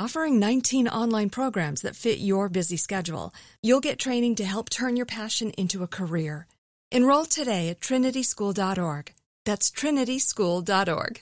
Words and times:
Offering 0.00 0.38
19 0.38 0.88
online 0.88 1.28
programs 1.28 1.82
that 1.82 1.94
fit 1.94 2.20
your 2.20 2.48
busy 2.48 2.78
schedule, 2.78 3.34
you'll 3.60 3.80
get 3.80 3.98
training 3.98 4.34
to 4.36 4.46
help 4.46 4.70
turn 4.70 4.96
your 4.96 5.04
passion 5.04 5.50
into 5.58 5.82
a 5.82 5.86
career. 5.86 6.46
Enroll 6.90 7.26
today 7.26 7.68
at 7.68 7.80
trinityschool.org. 7.80 9.12
That's 9.44 9.70
trinityschool.org. 9.70 11.20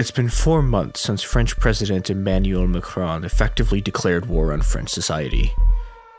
It's 0.00 0.10
been 0.10 0.30
four 0.30 0.62
months 0.62 0.98
since 0.98 1.22
French 1.22 1.56
President 1.60 2.10
Emmanuel 2.10 2.66
Macron 2.66 3.22
effectively 3.22 3.80
declared 3.80 4.26
war 4.26 4.52
on 4.52 4.62
French 4.62 4.88
society. 4.88 5.52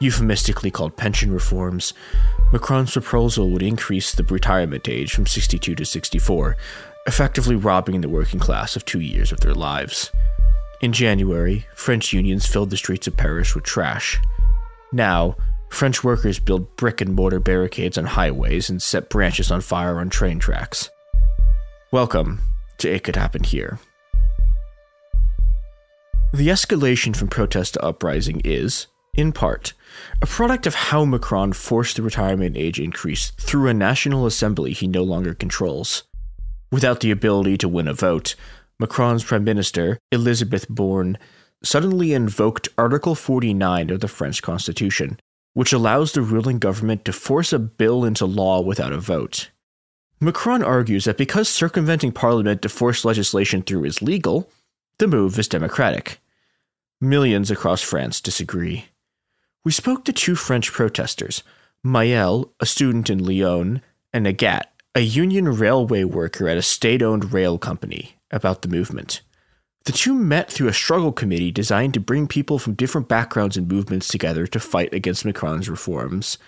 Euphemistically 0.02 0.72
called 0.72 0.96
pension 0.96 1.30
reforms, 1.30 1.94
Macron's 2.54 2.94
proposal 2.94 3.50
would 3.50 3.62
increase 3.62 4.14
the 4.14 4.24
retirement 4.24 4.88
age 4.88 5.14
from 5.14 5.26
62 5.26 5.76
to 5.76 5.86
64, 5.86 6.56
effectively 7.06 7.56
robbing 7.56 8.00
the 8.00 8.08
working 8.08 8.40
class 8.40 8.78
of 8.78 8.86
two 8.86 9.02
years 9.02 9.34
of 9.34 9.42
their 9.42 9.54
lives. 9.54 10.10
In 10.82 10.94
January, 10.94 11.66
French 11.76 12.14
unions 12.14 12.46
filled 12.46 12.70
the 12.70 12.78
streets 12.78 13.08
of 13.08 13.18
Paris 13.18 13.54
with 13.54 13.66
trash. 13.66 14.18
Now, 14.94 15.36
French 15.70 16.02
workers 16.02 16.40
build 16.40 16.78
brick 16.78 17.02
and 17.02 17.14
mortar 17.14 17.42
barricades 17.42 17.98
on 17.98 18.06
highways 18.06 18.70
and 18.70 18.82
set 18.82 19.10
branches 19.10 19.52
on 19.52 19.60
fire 19.60 20.00
on 20.00 20.10
train 20.10 20.40
tracks. 20.40 20.90
Welcome 21.92 22.42
to 22.78 22.90
It 22.90 23.04
Could 23.04 23.18
Happen 23.18 23.44
Here. 23.44 23.80
The 26.34 26.48
escalation 26.48 27.14
from 27.14 27.28
protest 27.28 27.74
to 27.74 27.84
uprising 27.84 28.42
is, 28.46 28.88
in 29.14 29.34
part, 29.34 29.74
a 30.22 30.26
product 30.28 30.68
of 30.68 30.76
how 30.76 31.06
Macron 31.06 31.54
forced 31.54 31.96
the 31.96 32.02
retirement 32.02 32.58
age 32.58 32.80
increase 32.80 33.32
through 33.32 33.68
a 33.68 33.74
national 33.74 34.26
assembly 34.26 34.74
he 34.74 34.88
no 34.88 35.04
longer 35.04 35.34
controls. 35.34 36.04
Without 36.72 37.00
the 37.00 37.12
ability 37.12 37.58
to 37.58 37.68
win 37.68 37.88
a 37.88 37.94
vote, 37.94 38.36
Macron's 38.80 39.24
prime 39.24 39.44
minister, 39.44 40.00
Elisabeth 40.12 40.68
Borne, 40.70 41.18
suddenly 41.64 42.14
invoked 42.14 42.70
Article 42.78 43.16
49 43.16 43.90
of 43.90 44.00
the 44.00 44.08
French 44.08 44.42
Constitution, 44.42 45.20
which 45.54 45.74
allows 45.74 46.12
the 46.14 46.22
ruling 46.22 46.60
government 46.60 47.04
to 47.06 47.14
force 47.14 47.52
a 47.52 47.60
bill 47.60 48.06
into 48.06 48.26
law 48.26 48.62
without 48.62 48.94
a 48.94 49.00
vote. 49.00 49.50
Macron 50.22 50.64
argues 50.64 51.06
that 51.06 51.18
because 51.18 51.50
circumventing 51.50 52.12
Parliament 52.12 52.62
to 52.62 52.70
force 52.70 53.06
legislation 53.06 53.62
through 53.62 53.86
is 53.86 54.02
legal, 54.02 54.52
the 54.98 55.08
move 55.08 55.40
is 55.40 55.48
democratic. 55.48 56.20
Millions 57.02 57.50
across 57.50 57.82
France 57.82 58.20
disagree. 58.20 58.89
We 59.70 59.74
spoke 59.74 60.04
to 60.06 60.14
two 60.14 60.34
French 60.34 60.72
protesters, 60.72 61.44
Mael, 61.84 62.52
a 62.60 62.66
student 62.66 63.08
in 63.08 63.24
Lyon, 63.24 63.84
and 64.12 64.26
Agathe, 64.26 64.66
a 64.96 65.02
union 65.02 65.48
railway 65.48 66.06
worker 66.06 66.50
at 66.50 66.58
a 66.58 66.64
state 66.64 67.04
owned 67.04 67.34
rail 67.34 67.60
company, 67.60 68.16
about 68.32 68.64
the 68.64 68.68
movement. 68.68 69.22
The 69.86 69.92
two 69.92 70.16
met 70.16 70.52
through 70.52 70.70
a 70.70 70.74
struggle 70.74 71.12
committee 71.12 71.52
designed 71.52 71.94
to 71.94 72.00
bring 72.00 72.28
people 72.28 72.58
from 72.58 72.74
different 72.74 73.08
backgrounds 73.08 73.58
and 73.58 73.72
movements 73.72 74.08
together 74.08 74.48
to 74.48 74.60
fight 74.60 74.92
against 74.92 75.24
Macron's 75.24 75.70
reforms. 75.70 76.40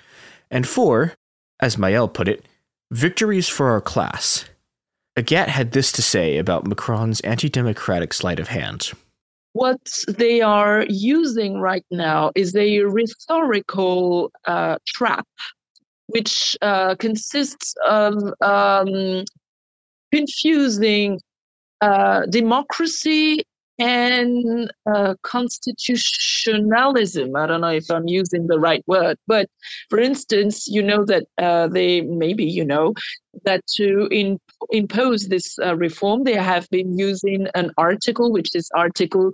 And 0.50 0.68
for, 0.68 1.14
as 1.60 1.78
Mael 1.78 2.08
put 2.08 2.28
it, 2.28 2.48
victories 2.90 3.48
for 3.48 3.70
our 3.70 3.82
class. 3.82 4.46
Agathe 5.16 5.50
had 5.50 5.74
this 5.74 5.92
to 5.92 6.02
say 6.02 6.40
about 6.40 6.66
Macron's 6.66 7.20
anti 7.20 7.50
democratic 7.50 8.14
sleight 8.14 8.40
of 8.40 8.48
hand. 8.48 8.94
What 9.54 9.82
they 10.08 10.42
are 10.42 10.86
using 10.88 11.60
right 11.60 11.86
now 11.92 12.32
is 12.36 12.56
a 12.56 12.80
rhetorical 12.80 14.32
uh, 14.46 14.78
trap, 14.88 15.28
which 16.08 16.56
uh, 16.62 16.96
consists 16.96 17.76
of 17.86 18.16
um, 18.42 19.26
confusing 20.14 21.20
uh, 21.82 22.26
democracy 22.28 23.44
and 23.82 24.72
uh, 24.86 25.16
constitutionalism. 25.24 27.36
I 27.36 27.48
don't 27.48 27.62
know 27.62 27.70
if 27.70 27.90
I'm 27.90 28.08
using 28.08 28.46
the 28.46 28.60
right 28.60 28.84
word, 28.86 29.18
but 29.26 29.50
for 29.90 30.00
instance, 30.00 30.68
you 30.68 30.84
know 30.84 31.04
that 31.06 31.24
uh, 31.40 31.68
they 31.68 32.02
maybe 32.02 32.46
you 32.46 32.64
know 32.64 32.94
that 33.46 33.66
to 33.78 34.08
in, 34.12 34.40
impose 34.70 35.30
this 35.30 35.58
uh, 35.60 35.76
reform, 35.76 36.26
they 36.26 36.36
have 36.36 36.70
been 36.70 37.00
using 37.00 37.48
an 37.56 37.72
article, 37.78 38.32
which 38.32 38.54
is 38.54 38.70
Article 38.76 39.32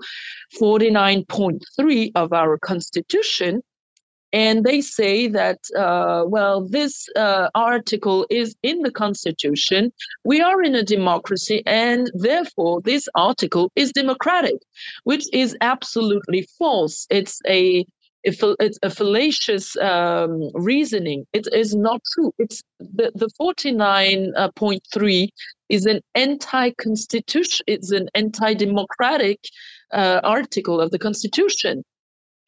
49.3 0.61 2.11
of 2.15 2.31
our 2.31 2.57
Constitution, 2.59 3.61
and 4.33 4.63
they 4.63 4.81
say 4.81 5.27
that, 5.27 5.59
uh, 5.77 6.23
well, 6.27 6.61
this 6.61 7.07
uh, 7.15 7.49
article 7.55 8.25
is 8.29 8.55
in 8.61 8.81
the 8.81 8.91
Constitution. 8.91 9.91
We 10.25 10.41
are 10.41 10.61
in 10.61 10.75
a 10.75 10.83
democracy, 10.83 11.63
and 11.65 12.11
therefore 12.13 12.81
this 12.81 13.07
article 13.15 13.71
is 13.75 13.91
democratic, 13.91 14.57
which 15.03 15.25
is 15.33 15.55
absolutely 15.61 16.47
false. 16.57 17.07
It's 17.09 17.39
a 17.47 17.85
it's 18.23 18.79
a 18.83 18.89
fallacious 18.89 19.77
um, 19.77 20.49
reasoning. 20.53 21.25
It 21.31 21.47
is 21.53 21.75
not 21.75 22.01
true. 22.13 22.33
It's 22.37 22.61
the 22.79 23.11
the 23.15 23.29
forty 23.37 23.71
nine 23.71 24.33
point 24.55 24.83
three 24.93 25.31
is 25.69 25.85
an 25.85 26.01
anti-constitution. 26.15 27.63
It's 27.67 27.91
an 27.91 28.09
anti-democratic 28.15 29.39
uh, 29.93 30.19
article 30.23 30.81
of 30.81 30.91
the 30.91 30.99
Constitution. 30.99 31.83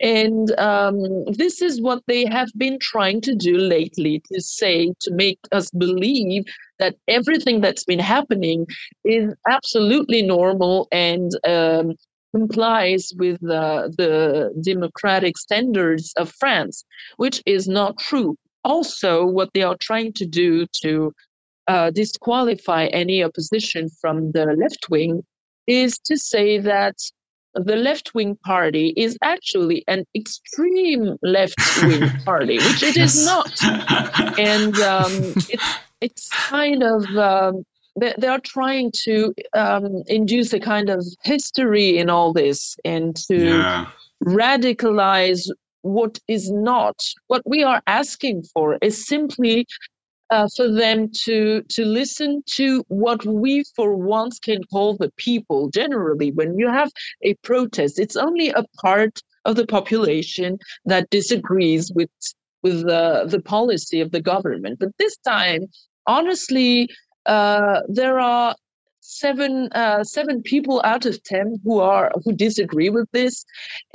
And 0.02 0.58
um, 0.58 1.26
this 1.26 1.62
is 1.62 1.82
what 1.82 2.04
they 2.08 2.26
have 2.26 2.50
been 2.58 2.80
trying 2.80 3.22
to 3.22 3.36
do 3.36 3.58
lately 3.58 4.22
to 4.32 4.42
say, 4.42 4.94
to 5.02 5.12
make 5.12 5.40
us 5.52 5.70
believe 5.72 6.46
that 6.80 6.96
everything 7.08 7.60
that's 7.60 7.84
been 7.84 8.00
happening 8.00 8.66
is 9.04 9.34
absolutely 9.48 10.22
normal 10.22 10.88
and 10.92 11.32
um, 11.46 11.96
complies 12.34 13.12
with 13.18 13.44
uh, 13.44 13.90
the 13.98 14.54
democratic 14.62 15.38
standards 15.38 16.14
of 16.18 16.32
France, 16.40 16.86
which 17.18 17.42
is 17.46 17.68
not 17.68 17.98
true. 17.98 18.38
Also, 18.64 19.26
what 19.26 19.50
they 19.54 19.64
are 19.64 19.78
trying 19.80 20.14
to 20.14 20.26
do 20.26 20.66
to 20.82 21.14
uh, 21.68 21.92
disqualify 21.92 22.86
any 22.88 23.24
opposition 23.24 23.90
from 24.02 24.32
the 24.32 24.46
left 24.46 24.90
wing 24.90 25.24
is 25.68 26.00
to 26.00 26.18
say 26.18 26.58
that 26.58 26.96
the 27.56 27.76
left 27.76 28.14
wing 28.14 28.38
party 28.46 28.94
is 28.96 29.18
actually 29.22 29.84
an 29.88 30.06
extreme 30.16 31.18
left 31.22 31.56
wing 31.84 32.10
party, 32.26 32.58
which 32.58 32.84
it 32.84 32.98
is 32.98 33.26
not. 33.26 33.62
And 34.40 34.76
um, 34.80 35.12
it's, 35.50 35.80
it's 36.02 36.30
kind 36.30 36.84
of. 36.84 37.06
Um, 37.18 37.64
they, 38.00 38.14
they 38.18 38.28
are 38.28 38.40
trying 38.40 38.92
to 39.04 39.34
um, 39.54 40.04
induce 40.08 40.54
a 40.54 40.60
kind 40.60 40.90
of 40.90 41.06
history 41.24 41.98
in 41.98 42.10
all 42.10 42.32
this 42.32 42.78
and 42.86 43.16
to 43.28 43.46
yeah. 43.46 43.88
radicalize 44.24 45.50
what 45.82 46.20
is 46.28 46.52
not. 46.52 46.96
What 47.28 47.42
we 47.46 47.64
are 47.64 47.82
asking 47.88 48.44
for 48.54 48.78
is 48.82 49.06
simply 49.08 49.66
uh, 50.32 50.48
for 50.56 50.72
them 50.72 51.10
to 51.24 51.64
to 51.70 51.86
listen 51.86 52.44
to 52.56 52.84
what 52.88 53.26
we 53.26 53.64
for 53.76 53.96
once 53.96 54.40
can 54.40 54.64
call 54.66 54.96
the 54.96 55.12
people 55.18 55.70
generally. 55.70 56.32
When 56.32 56.58
you 56.58 56.70
have 56.70 56.92
a 57.24 57.34
protest 57.36 58.00
it's 58.00 58.16
only 58.16 58.50
a 58.50 58.64
part 58.82 59.22
of 59.46 59.56
the 59.56 59.66
population 59.66 60.60
that 60.86 61.10
disagrees 61.10 61.92
with 61.94 62.10
with 62.62 62.86
the, 62.86 63.26
the 63.26 63.42
policy 63.42 64.02
of 64.02 64.12
the 64.12 64.22
government. 64.22 64.80
But 64.80 64.90
this 64.98 65.18
time 65.18 65.62
honestly 66.08 66.90
uh, 67.26 67.82
there 67.88 68.20
are 68.20 68.56
seven 69.10 69.70
uh, 69.74 70.04
seven 70.04 70.42
people 70.42 70.82
out 70.86 71.06
of 71.06 71.22
ten 71.24 71.60
who 71.64 71.80
are 71.80 72.12
who 72.24 72.32
disagree 72.32 72.90
with 72.90 73.10
this, 73.12 73.46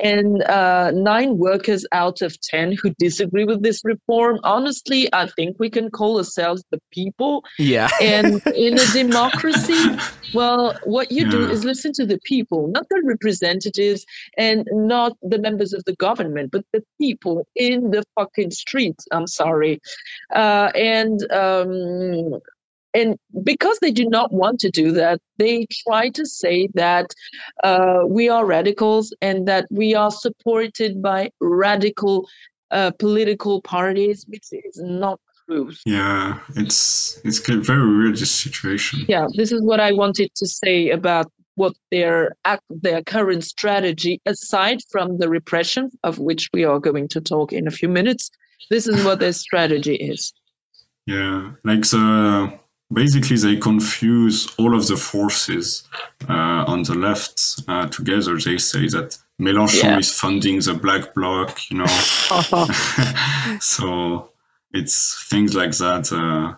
and 0.01 0.43
uh, 0.45 0.91
nine 0.93 1.39
workers 1.39 1.87
out 1.93 2.21
of 2.23 2.41
ten 2.41 2.77
who 2.83 2.91
disagree 2.99 3.45
with 3.45 3.63
this 3.63 3.81
reform. 3.85 4.41
Honestly, 4.43 5.09
I 5.13 5.27
think 5.29 5.57
we 5.59 5.71
can 5.71 5.91
call 5.91 6.19
ourselves 6.19 6.65
the 6.71 6.81
people. 6.91 7.45
Yeah. 7.59 7.89
and 8.03 8.43
in 8.55 8.79
a 8.79 8.87
democracy, 8.93 9.97
well, 10.35 10.77
what 10.85 11.13
you 11.13 11.31
do 11.31 11.49
is 11.49 11.65
listen 11.65 11.93
to 11.95 12.07
the 12.07 12.19
people, 12.25 12.69
not 12.69 12.87
the 12.89 13.03
representatives 13.05 14.05
and 14.37 14.69
not 14.73 15.17
the 15.23 15.39
members 15.39 15.73
of 15.73 15.85
the 15.85 15.95
government, 15.97 16.51
but 16.51 16.65
the 16.73 16.83
people 17.01 17.47
in 17.55 17.91
the 17.91 18.03
fucking 18.17 18.51
streets. 18.51 19.07
I'm 19.13 19.27
sorry, 19.27 19.81
uh, 20.35 20.71
and 20.75 21.31
um, 21.33 22.41
and 22.95 23.19
because 23.43 23.79
they 23.81 23.91
do 23.91 24.09
not 24.09 24.33
want 24.33 24.61
to 24.61 24.71
do 24.71 24.93
that, 24.93 25.21
they 25.39 25.67
try 25.87 26.09
to 26.11 26.25
say 26.25 26.69
that 26.75 27.13
uh, 27.65 28.03
we 28.07 28.29
are 28.29 28.47
radicals 28.47 29.13
and 29.21 29.49
that 29.49 29.67
we 29.71 29.95
are 29.95 30.11
supported 30.11 31.03
by 31.03 31.31
radical 31.41 32.29
uh, 32.71 32.93
political 32.99 33.61
parties, 33.63 34.25
which 34.29 34.47
is 34.53 34.79
not 34.79 35.21
true. 35.47 35.73
Yeah, 35.85 36.39
it's 36.57 37.21
it's 37.25 37.47
a 37.49 37.57
very 37.57 37.97
weird 37.97 38.19
situation. 38.19 39.05
Yeah, 39.09 39.27
this 39.35 39.53
is 39.53 39.61
what 39.63 39.81
I 39.81 39.93
wanted 39.93 40.31
to 40.37 40.47
say 40.47 40.91
about 40.91 41.27
what 41.57 41.75
their 41.91 42.35
act, 42.45 42.63
their 42.69 43.03
current 43.03 43.45
strategy, 43.45 44.21
aside 44.27 44.79
from 44.91 45.19
the 45.19 45.29
repression 45.29 45.91
of 46.03 46.19
which 46.19 46.49
we 46.53 46.65
are 46.65 46.79
going 46.79 47.09
to 47.09 47.21
talk 47.21 47.53
in 47.53 47.67
a 47.67 47.71
few 47.71 47.89
minutes. 47.89 48.31
This 48.71 48.87
is 48.87 49.05
what 49.05 49.21
their 49.21 49.33
strategy 49.33 49.97
is. 49.97 50.33
Yeah, 51.07 51.53
like 51.65 51.83
the 51.83 52.59
basically 52.93 53.37
they 53.37 53.57
confuse 53.57 54.49
all 54.59 54.77
of 54.77 54.87
the 54.87 54.97
forces 54.97 55.89
uh, 56.29 56.65
on 56.67 56.83
the 56.83 56.95
left 56.95 57.63
uh, 57.69 57.87
together. 57.89 58.39
They 58.39 58.59
say 58.59 58.89
that 58.89 59.19
Mélenchon 59.41 59.83
yeah. 59.83 59.99
is 59.99 60.19
funding 60.19 60.61
the 60.61 60.75
black 60.75 61.15
bloc, 61.15 61.59
you 61.71 61.79
know. 61.79 61.87
so 63.61 64.31
it's 64.73 65.27
things 65.29 65.55
like 65.55 65.73
that. 65.79 66.13
Uh, 66.13 66.57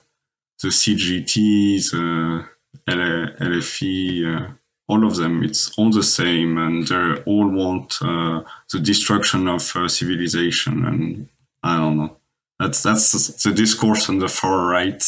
the 0.63 0.69
CGT, 0.69 1.91
the 1.91 2.49
LFI, 2.89 4.25
uh, 4.25 4.53
all 4.89 5.07
of 5.07 5.17
them, 5.17 5.43
it's 5.43 5.77
all 5.79 5.91
the 5.91 6.03
same, 6.03 6.59
and 6.59 6.87
they 6.87 7.23
all 7.27 7.49
want 7.49 7.99
uh, 8.01 8.43
the 8.73 8.79
destruction 8.81 9.49
of 9.49 9.75
uh, 9.77 9.89
civilization. 9.89 10.85
And 10.87 11.29
I 11.63 11.77
don't 11.77 11.99
know. 11.99 12.17
That's 12.59 12.83
that's 12.83 13.43
the 13.43 13.53
discourse 13.53 14.09
on 14.09 14.19
the 14.19 14.29
far 14.29 14.67
right 14.67 15.03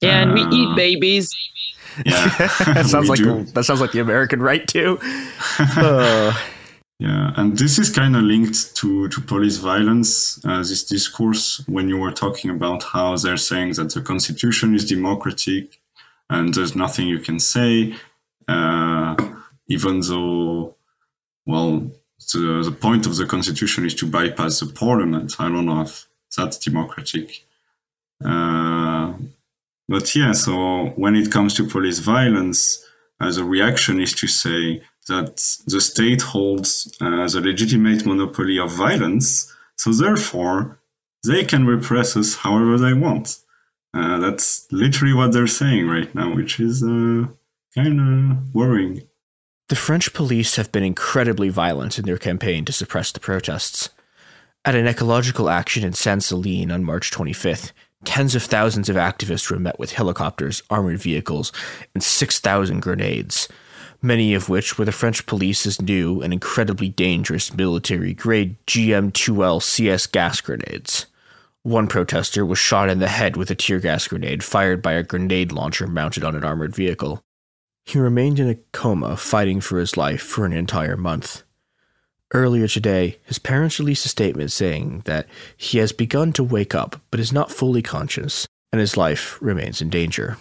yeah, 0.00 0.22
and 0.22 0.34
we 0.34 0.42
eat 0.42 0.68
uh, 0.68 0.74
babies. 0.74 1.34
Yeah, 2.04 2.28
that 2.38 2.86
sounds 2.86 3.08
like 3.08 3.20
the, 3.20 3.50
that 3.54 3.64
sounds 3.64 3.80
like 3.80 3.92
the 3.92 4.00
American 4.00 4.40
right 4.40 4.66
too. 4.66 4.98
Uh. 5.58 6.34
Yeah, 7.00 7.32
and 7.36 7.58
this 7.58 7.78
is 7.80 7.90
kind 7.90 8.14
of 8.14 8.22
linked 8.22 8.76
to 8.76 9.08
to 9.08 9.20
police 9.20 9.56
violence. 9.56 10.42
Uh, 10.44 10.58
this 10.58 10.84
discourse 10.84 11.62
when 11.66 11.88
you 11.88 11.98
were 11.98 12.12
talking 12.12 12.50
about 12.50 12.84
how 12.84 13.16
they're 13.16 13.36
saying 13.36 13.72
that 13.74 13.92
the 13.92 14.00
constitution 14.00 14.74
is 14.74 14.88
democratic 14.88 15.80
and 16.30 16.54
there's 16.54 16.76
nothing 16.76 17.08
you 17.08 17.18
can 17.18 17.38
say, 17.40 17.94
uh, 18.48 19.16
even 19.68 20.00
though, 20.00 20.76
well, 21.46 21.90
the 22.32 22.62
the 22.64 22.72
point 22.72 23.06
of 23.06 23.16
the 23.16 23.26
constitution 23.26 23.84
is 23.84 23.94
to 23.96 24.06
bypass 24.06 24.60
the 24.60 24.66
parliament. 24.66 25.34
I 25.38 25.48
don't 25.48 25.66
know 25.66 25.82
if 25.82 26.06
that's 26.36 26.58
democratic. 26.58 27.44
Uh, 28.24 29.14
but 29.88 30.14
yeah, 30.14 30.32
so 30.32 30.92
when 30.96 31.14
it 31.14 31.30
comes 31.30 31.54
to 31.54 31.68
police 31.68 31.98
violence, 31.98 32.84
as 33.20 33.36
a 33.36 33.44
reaction 33.44 34.00
is 34.00 34.12
to 34.14 34.26
say 34.26 34.82
that 35.08 35.36
the 35.66 35.80
state 35.80 36.22
holds 36.22 36.96
uh, 37.00 37.28
the 37.28 37.40
legitimate 37.40 38.06
monopoly 38.06 38.58
of 38.58 38.70
violence, 38.72 39.52
so 39.76 39.92
therefore 39.92 40.80
they 41.26 41.44
can 41.44 41.66
repress 41.66 42.16
us 42.16 42.34
however 42.34 42.78
they 42.78 42.94
want. 42.94 43.38
Uh, 43.92 44.18
that's 44.18 44.66
literally 44.72 45.14
what 45.14 45.32
they're 45.32 45.46
saying 45.46 45.86
right 45.86 46.12
now, 46.14 46.34
which 46.34 46.58
is 46.58 46.82
uh, 46.82 47.26
kind 47.74 48.00
of 48.00 48.54
worrying. 48.54 49.02
The 49.68 49.76
French 49.76 50.12
police 50.12 50.56
have 50.56 50.72
been 50.72 50.82
incredibly 50.82 51.48
violent 51.48 51.98
in 51.98 52.04
their 52.04 52.18
campaign 52.18 52.64
to 52.64 52.72
suppress 52.72 53.12
the 53.12 53.20
protests. 53.20 53.90
At 54.64 54.74
an 54.74 54.86
ecological 54.86 55.48
action 55.48 55.84
in 55.84 55.92
Sainte-Soline 55.92 56.72
on 56.72 56.84
March 56.84 57.10
25th, 57.10 57.72
Tens 58.04 58.34
of 58.34 58.42
thousands 58.42 58.88
of 58.88 58.96
activists 58.96 59.50
were 59.50 59.58
met 59.58 59.78
with 59.78 59.92
helicopters, 59.92 60.62
armored 60.70 60.98
vehicles, 60.98 61.52
and 61.94 62.02
6,000 62.02 62.80
grenades, 62.80 63.48
many 64.02 64.34
of 64.34 64.48
which 64.48 64.78
were 64.78 64.84
the 64.84 64.92
French 64.92 65.26
police's 65.26 65.80
new 65.80 66.20
and 66.20 66.32
incredibly 66.32 66.88
dangerous 66.88 67.54
military 67.54 68.12
grade 68.12 68.56
GM2L 68.66 69.62
CS 69.62 70.06
gas 70.06 70.40
grenades. 70.40 71.06
One 71.62 71.88
protester 71.88 72.44
was 72.44 72.58
shot 72.58 72.90
in 72.90 72.98
the 72.98 73.08
head 73.08 73.36
with 73.36 73.50
a 73.50 73.54
tear 73.54 73.80
gas 73.80 74.06
grenade 74.06 74.44
fired 74.44 74.82
by 74.82 74.92
a 74.92 75.02
grenade 75.02 75.50
launcher 75.50 75.86
mounted 75.86 76.22
on 76.22 76.36
an 76.36 76.44
armored 76.44 76.74
vehicle. 76.74 77.22
He 77.86 77.98
remained 77.98 78.38
in 78.38 78.50
a 78.50 78.58
coma 78.72 79.16
fighting 79.16 79.62
for 79.62 79.78
his 79.78 79.96
life 79.96 80.22
for 80.22 80.44
an 80.44 80.52
entire 80.52 80.98
month. 80.98 81.42
Earlier 82.32 82.66
today, 82.66 83.18
his 83.24 83.38
parents 83.38 83.78
released 83.78 84.06
a 84.06 84.08
statement 84.08 84.50
saying 84.50 85.02
that 85.04 85.26
he 85.56 85.78
has 85.78 85.92
begun 85.92 86.32
to 86.32 86.42
wake 86.42 86.74
up 86.74 87.00
but 87.10 87.20
is 87.20 87.32
not 87.32 87.52
fully 87.52 87.82
conscious 87.82 88.46
and 88.72 88.80
his 88.80 88.96
life 88.96 89.38
remains 89.40 89.80
in 89.80 89.88
danger. 89.88 90.36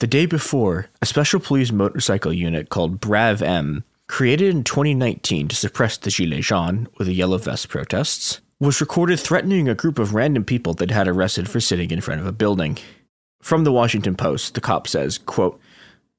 The 0.00 0.08
day 0.08 0.26
before, 0.26 0.88
a 1.00 1.06
special 1.06 1.38
police 1.38 1.70
motorcycle 1.70 2.32
unit 2.32 2.68
called 2.68 3.00
BRAV-M, 3.00 3.84
created 4.08 4.50
in 4.50 4.64
2019 4.64 5.46
to 5.48 5.54
suppress 5.56 5.96
the 5.96 6.10
Gilets 6.10 6.42
jaunes 6.42 6.88
or 6.98 7.06
the 7.06 7.14
Yellow 7.14 7.38
Vest 7.38 7.68
protests, 7.68 8.40
was 8.58 8.80
recorded 8.80 9.20
threatening 9.20 9.68
a 9.68 9.74
group 9.74 10.00
of 10.00 10.14
random 10.14 10.44
people 10.44 10.74
that 10.74 10.90
had 10.90 11.06
arrested 11.06 11.48
for 11.48 11.60
sitting 11.60 11.92
in 11.92 12.00
front 12.00 12.20
of 12.20 12.26
a 12.26 12.32
building. 12.32 12.78
From 13.40 13.62
the 13.62 13.72
Washington 13.72 14.16
Post, 14.16 14.54
the 14.54 14.60
cop 14.60 14.88
says, 14.88 15.18
quote, 15.18 15.60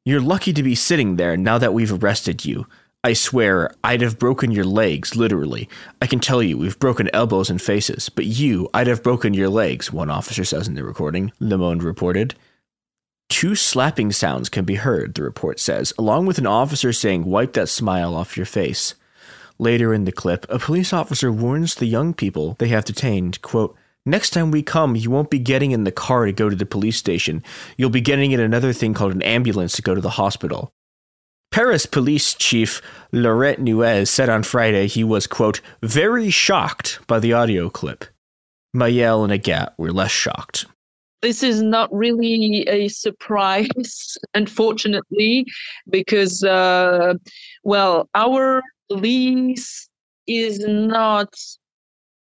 You're 0.05 0.21
lucky 0.21 0.53
to 0.53 0.63
be 0.63 0.75
sitting 0.75 1.17
there 1.17 1.35
now 1.35 1.57
that 1.57 1.73
we've 1.73 1.91
arrested 1.91 2.45
you. 2.45 2.67
I 3.05 3.13
swear, 3.13 3.69
I'd 3.83 4.01
have 4.01 4.17
broken 4.17 4.49
your 4.49 4.65
legs, 4.65 5.15
literally. 5.15 5.69
I 6.01 6.07
can 6.07 6.19
tell 6.19 6.41
you, 6.41 6.57
we've 6.57 6.79
broken 6.79 7.07
elbows 7.13 7.51
and 7.51 7.61
faces, 7.61 8.09
but 8.09 8.25
you, 8.25 8.67
I'd 8.73 8.87
have 8.87 9.03
broken 9.03 9.35
your 9.35 9.47
legs, 9.47 9.93
one 9.93 10.09
officer 10.09 10.43
says 10.43 10.67
in 10.67 10.73
the 10.73 10.83
recording, 10.83 11.31
Le 11.39 11.55
Monde 11.55 11.83
reported. 11.83 12.33
Two 13.29 13.53
slapping 13.53 14.11
sounds 14.11 14.49
can 14.49 14.65
be 14.65 14.73
heard, 14.73 15.13
the 15.13 15.21
report 15.21 15.59
says, 15.59 15.93
along 15.99 16.25
with 16.25 16.39
an 16.39 16.47
officer 16.47 16.91
saying, 16.91 17.25
Wipe 17.25 17.53
that 17.53 17.69
smile 17.69 18.15
off 18.15 18.35
your 18.35 18.47
face. 18.47 18.95
Later 19.59 19.93
in 19.93 20.05
the 20.05 20.11
clip, 20.11 20.47
a 20.49 20.57
police 20.57 20.91
officer 20.91 21.31
warns 21.31 21.75
the 21.75 21.85
young 21.85 22.11
people 22.11 22.55
they 22.57 22.69
have 22.69 22.85
detained, 22.85 23.39
quote, 23.43 23.77
Next 24.03 24.31
time 24.31 24.49
we 24.49 24.63
come, 24.63 24.95
you 24.95 25.11
won't 25.11 25.29
be 25.29 25.37
getting 25.37 25.69
in 25.69 25.83
the 25.83 25.91
car 25.91 26.25
to 26.25 26.33
go 26.33 26.49
to 26.49 26.55
the 26.55 26.65
police 26.65 26.97
station. 26.97 27.43
You'll 27.77 27.91
be 27.91 28.01
getting 28.01 28.31
in 28.31 28.39
another 28.39 28.73
thing 28.73 28.95
called 28.95 29.13
an 29.13 29.21
ambulance 29.21 29.73
to 29.73 29.83
go 29.83 29.93
to 29.93 30.01
the 30.01 30.09
hospital. 30.09 30.73
Paris 31.51 31.85
Police 31.85 32.33
Chief 32.33 32.81
Laurent 33.11 33.59
Nuñez 33.59 34.07
said 34.07 34.29
on 34.29 34.43
Friday 34.43 34.87
he 34.87 35.03
was, 35.03 35.27
quote, 35.27 35.61
very 35.81 36.29
shocked 36.29 36.99
by 37.07 37.19
the 37.19 37.33
audio 37.33 37.69
clip. 37.69 38.05
Mael 38.73 39.23
and 39.23 39.31
Agathe 39.31 39.73
were 39.77 39.91
less 39.91 40.11
shocked. 40.11 40.65
This 41.21 41.41
is 41.41 41.61
not 41.61 41.91
really 41.93 42.67
a 42.67 42.87
surprise, 42.89 44.17
unfortunately, 44.33 45.45
because, 45.89 46.43
uh, 46.43 47.13
well, 47.63 48.09
our 48.13 48.61
police 48.89 49.89
is 50.27 50.59
not 50.59 51.33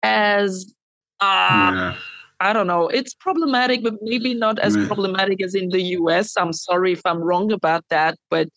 as 0.03 0.75
uh, 1.21 1.25
yeah. 1.73 1.97
I 2.41 2.55
don't 2.55 2.67
know. 2.67 2.89
It's 2.89 3.13
problematic, 3.15 3.83
but 3.83 3.95
maybe 4.01 4.33
not 4.33 4.59
as 4.59 4.75
mm. 4.75 4.87
problematic 4.87 5.43
as 5.43 5.55
in 5.55 5.69
the 5.69 5.83
US. 5.99 6.37
I'm 6.39 6.55
sorry 6.55 6.93
if 6.93 7.03
I'm 7.05 7.19
wrong 7.19 7.53
about 7.53 7.85
that, 7.91 8.19
but 8.31 8.49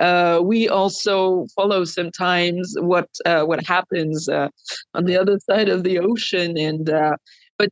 uh, 0.00 0.40
we 0.42 0.68
also 0.68 1.46
follow 1.54 1.84
sometimes 1.84 2.74
what 2.80 3.08
uh, 3.24 3.44
what 3.44 3.64
happens 3.64 4.28
uh, 4.28 4.48
on 4.94 5.04
the 5.04 5.16
other 5.16 5.38
side 5.38 5.68
of 5.68 5.84
the 5.84 6.00
ocean. 6.00 6.58
And 6.58 6.90
uh, 6.90 7.16
but 7.58 7.70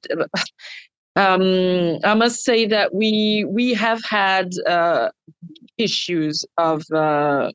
um, 1.17 1.99
I 2.05 2.15
must 2.15 2.45
say 2.45 2.67
that 2.67 2.95
we 2.95 3.45
we 3.49 3.75
have 3.75 4.03
had 4.05 4.53
uh, 4.69 5.11
issues 5.79 6.45
of 6.59 6.85
uh, 6.93 7.51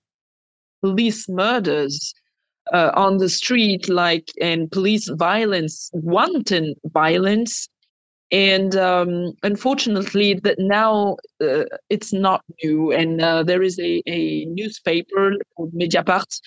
police 0.82 1.30
murders 1.30 2.14
uh, 2.74 2.92
on 2.96 3.18
the 3.18 3.30
street, 3.30 3.88
like 3.88 4.28
and 4.42 4.70
police 4.70 5.08
violence, 5.10 5.90
wanton 5.94 6.76
violence, 6.86 7.70
and 8.32 8.76
um, 8.78 9.34
unfortunately, 9.44 10.36
that 10.36 10.58
now 10.58 11.18
uh, 11.42 11.66
it's 11.90 12.14
not 12.14 12.44
new. 12.64 12.92
And 12.92 13.22
uh, 13.22 13.44
there 13.44 13.62
is 13.62 13.78
a, 13.80 14.02
a 14.08 14.46
newspaper 14.46 15.34
called 15.56 15.74
Mediapart 15.74 16.40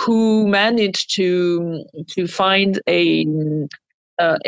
who 0.00 0.46
managed 0.46 1.14
to 1.16 1.84
to 2.08 2.26
find 2.26 2.80
a 2.88 3.26
uh, 4.18 4.38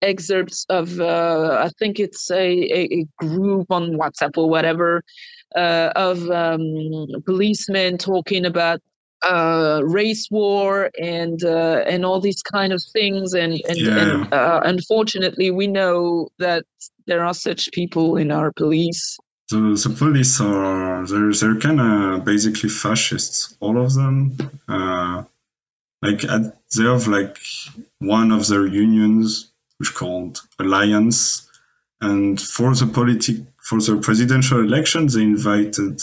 excerpts 0.00 0.64
of 0.68 1.00
uh, 1.00 1.60
I 1.64 1.70
think 1.78 2.00
it's 2.00 2.30
a, 2.30 2.44
a, 2.72 3.06
group 3.18 3.70
on 3.70 3.92
WhatsApp 3.92 4.36
or 4.36 4.48
whatever 4.48 5.02
uh, 5.54 5.92
of 5.94 6.28
um, 6.30 7.06
policemen 7.24 7.98
talking 7.98 8.44
about 8.44 8.80
uh, 9.24 9.80
race 9.84 10.28
war 10.30 10.90
and 11.00 11.42
uh, 11.44 11.84
and 11.86 12.04
all 12.04 12.20
these 12.20 12.42
kind 12.42 12.72
of 12.72 12.82
things. 12.92 13.34
And 13.34 13.60
and, 13.68 13.78
yeah. 13.78 13.98
and 13.98 14.34
uh, 14.34 14.60
unfortunately 14.64 15.50
we 15.50 15.66
know 15.66 16.28
that 16.38 16.64
there 17.06 17.24
are 17.24 17.34
such 17.34 17.70
people 17.72 18.16
in 18.16 18.30
our 18.30 18.52
police. 18.52 19.18
The, 19.50 19.58
the 19.58 19.94
police 19.96 20.40
are 20.40 21.06
they're, 21.06 21.32
they're 21.32 21.60
kind 21.60 21.80
of 21.80 22.24
basically 22.24 22.70
fascists 22.70 23.56
all 23.60 23.78
of 23.78 23.94
them. 23.94 24.36
Uh, 24.68 25.24
like 26.00 26.24
at, 26.24 26.56
they 26.76 26.84
have 26.84 27.06
like 27.06 27.38
one 27.98 28.32
of 28.32 28.48
their 28.48 28.66
unions 28.66 29.52
which 29.78 29.94
called 29.94 30.40
alliance. 30.58 31.48
And 32.00 32.40
for 32.40 32.74
the 32.74 32.86
politic 32.86 33.36
for 33.58 33.80
the 33.80 33.96
presidential 33.98 34.60
election 34.60 35.06
they 35.06 35.22
invited 35.22 36.00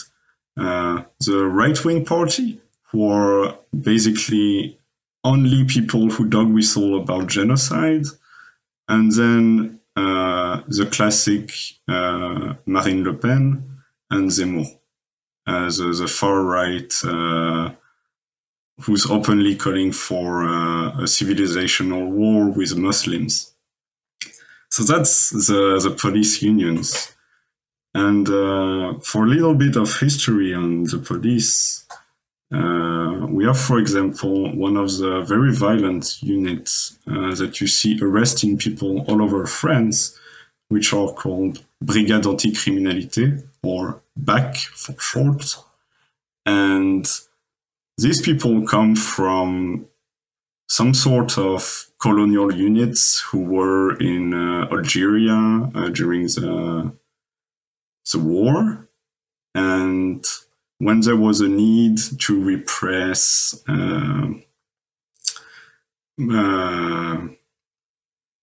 uh, 0.57 1.03
the 1.25 1.45
right-wing 1.45 2.05
party 2.05 2.61
are 2.93 3.57
basically 3.71 4.79
only 5.23 5.65
people 5.65 6.09
who 6.09 6.27
dog 6.27 6.51
whistle 6.51 7.01
about 7.01 7.27
genocide, 7.27 8.05
and 8.87 9.11
then 9.11 9.79
uh, 9.95 10.61
the 10.67 10.85
classic 10.85 11.51
uh, 11.87 12.53
Marine 12.65 13.03
Le 13.03 13.13
Pen 13.13 13.81
and 14.09 14.29
Zemmour, 14.29 14.65
uh, 15.45 15.65
the, 15.65 15.95
the 15.99 16.07
far 16.07 16.41
right, 16.41 16.93
uh, 17.03 17.71
who's 18.81 19.05
openly 19.05 19.55
calling 19.55 19.91
for 19.91 20.43
uh, 20.43 21.01
a 21.01 21.03
civilizational 21.03 22.09
war 22.09 22.49
with 22.49 22.77
Muslims. 22.77 23.53
So 24.71 24.83
that's 24.83 25.31
the, 25.31 25.79
the 25.83 25.95
police 25.99 26.41
unions. 26.41 27.11
And 27.93 28.27
uh, 28.29 28.99
for 28.99 29.25
a 29.25 29.27
little 29.27 29.55
bit 29.55 29.75
of 29.75 29.99
history 29.99 30.53
on 30.53 30.83
the 30.83 30.99
police, 30.99 31.85
uh, 32.51 33.27
we 33.29 33.45
have, 33.45 33.59
for 33.59 33.77
example, 33.77 34.55
one 34.55 34.75
of 34.75 34.97
the 34.97 35.21
very 35.21 35.53
violent 35.53 36.21
units 36.23 36.97
uh, 37.07 37.35
that 37.35 37.61
you 37.61 37.67
see 37.67 37.99
arresting 38.01 38.57
people 38.57 39.01
all 39.07 39.21
over 39.21 39.45
France, 39.45 40.19
which 40.69 40.93
are 40.93 41.13
called 41.13 41.63
Brigade 41.81 42.23
Anticriminalité, 42.23 43.43
or 43.61 44.01
BAC 44.15 44.57
for 44.57 44.99
short. 44.99 45.57
And 46.45 47.07
these 47.97 48.21
people 48.21 48.65
come 48.65 48.95
from 48.95 49.85
some 50.67 50.93
sort 50.93 51.37
of 51.37 51.85
colonial 51.99 52.53
units 52.53 53.19
who 53.19 53.39
were 53.39 53.97
in 53.99 54.33
uh, 54.33 54.67
Algeria 54.71 55.33
uh, 55.75 55.89
during 55.89 56.23
the, 56.23 56.93
the 58.11 58.19
war. 58.19 58.87
And 59.53 60.25
when 60.79 61.01
there 61.01 61.17
was 61.17 61.41
a 61.41 61.47
need 61.47 61.99
to 62.19 62.41
repress 62.41 63.61
uh, 63.67 64.27
uh, 66.31 67.27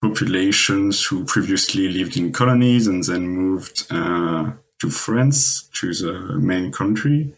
populations 0.03 1.05
who 1.05 1.25
previously 1.25 1.89
lived 1.89 2.17
in 2.17 2.33
colonies 2.33 2.87
and 2.87 3.03
then 3.05 3.27
moved 3.27 3.87
uh, 3.91 4.53
to 4.79 4.91
France, 4.91 5.69
to 5.73 5.93
the 5.95 6.39
main 6.39 6.71
country. 6.71 7.35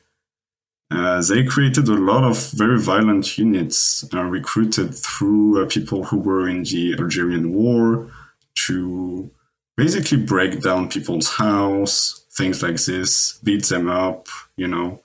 Uh, 0.90 1.22
they 1.22 1.44
created 1.44 1.86
a 1.88 1.92
lot 1.92 2.24
of 2.24 2.50
very 2.52 2.80
violent 2.80 3.38
units 3.38 4.04
uh, 4.14 4.24
recruited 4.24 4.94
through 4.94 5.62
uh, 5.62 5.66
people 5.66 6.02
who 6.02 6.18
were 6.18 6.48
in 6.48 6.64
the 6.64 6.96
Algerian 6.98 7.52
War 7.52 8.10
to 8.54 9.30
basically 9.78 10.18
break 10.18 10.60
down 10.60 10.88
people's 10.88 11.32
house, 11.32 12.26
things 12.32 12.64
like 12.64 12.82
this, 12.84 13.38
beat 13.44 13.64
them 13.66 13.88
up, 13.88 14.26
you 14.56 14.66
know. 14.66 15.00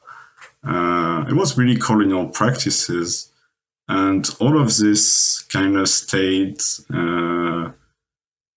Uh, 0.68 1.24
it 1.30 1.34
was 1.34 1.58
really 1.60 1.77
colonial 1.77 2.27
practices. 2.27 3.32
And 3.88 4.27
all 4.39 4.60
of 4.60 4.75
this 4.75 5.44
kind 5.44 5.77
of 5.77 5.88
stayed 5.88 6.60
uh, 6.92 7.70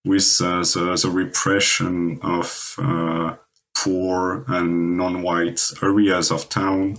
with 0.07 0.41
uh, 0.43 0.61
the, 0.61 0.99
the, 1.03 1.11
repression 1.11 2.19
of 2.23 2.77
uh, 2.79 3.37
poor 3.77 4.45
and 4.49 4.97
non 4.97 5.21
white 5.21 5.61
areas 5.83 6.31
of 6.31 6.49
town, 6.49 6.97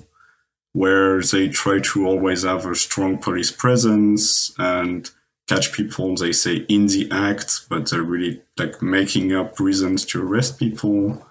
where 0.74 1.24
they 1.24 1.48
try 1.48 1.80
to 1.80 2.06
always 2.06 2.44
have 2.44 2.68
a 2.68 2.76
strong 2.76 3.18
police 3.18 3.50
presence 3.50 4.54
and 4.60 5.10
catch 5.48 5.74
people, 5.74 6.16
they 6.16 6.34
say, 6.34 6.56
in 6.56 6.88
the 6.88 7.10
act, 7.12 7.68
but 7.70 7.90
they're 7.90 8.04
really 8.04 8.42
like 8.58 8.82
making 8.82 9.34
up 9.34 9.60
reasons 9.60 10.06
to 10.06 10.22
arrest 10.22 10.60
people 10.60 11.26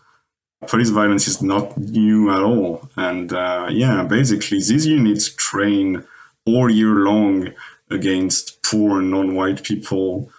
police 0.67 0.91
violence 0.91 1.29
is 1.29 1.43
not 1.43 1.77
new 1.77 2.31
at 2.31 2.43
all. 2.43 2.89
And 2.97 3.33
uh, 3.33 3.69
yeah, 3.71 4.05
basically, 4.05 4.59
these 4.59 4.87
units 4.87 5.29
train 5.31 6.05
all 6.45 6.71
year 6.71 6.95
long 6.95 7.53
against 7.91 8.63
poor 8.63 9.03
non 9.03 9.35
white 9.35 9.63
people. 9.63 10.31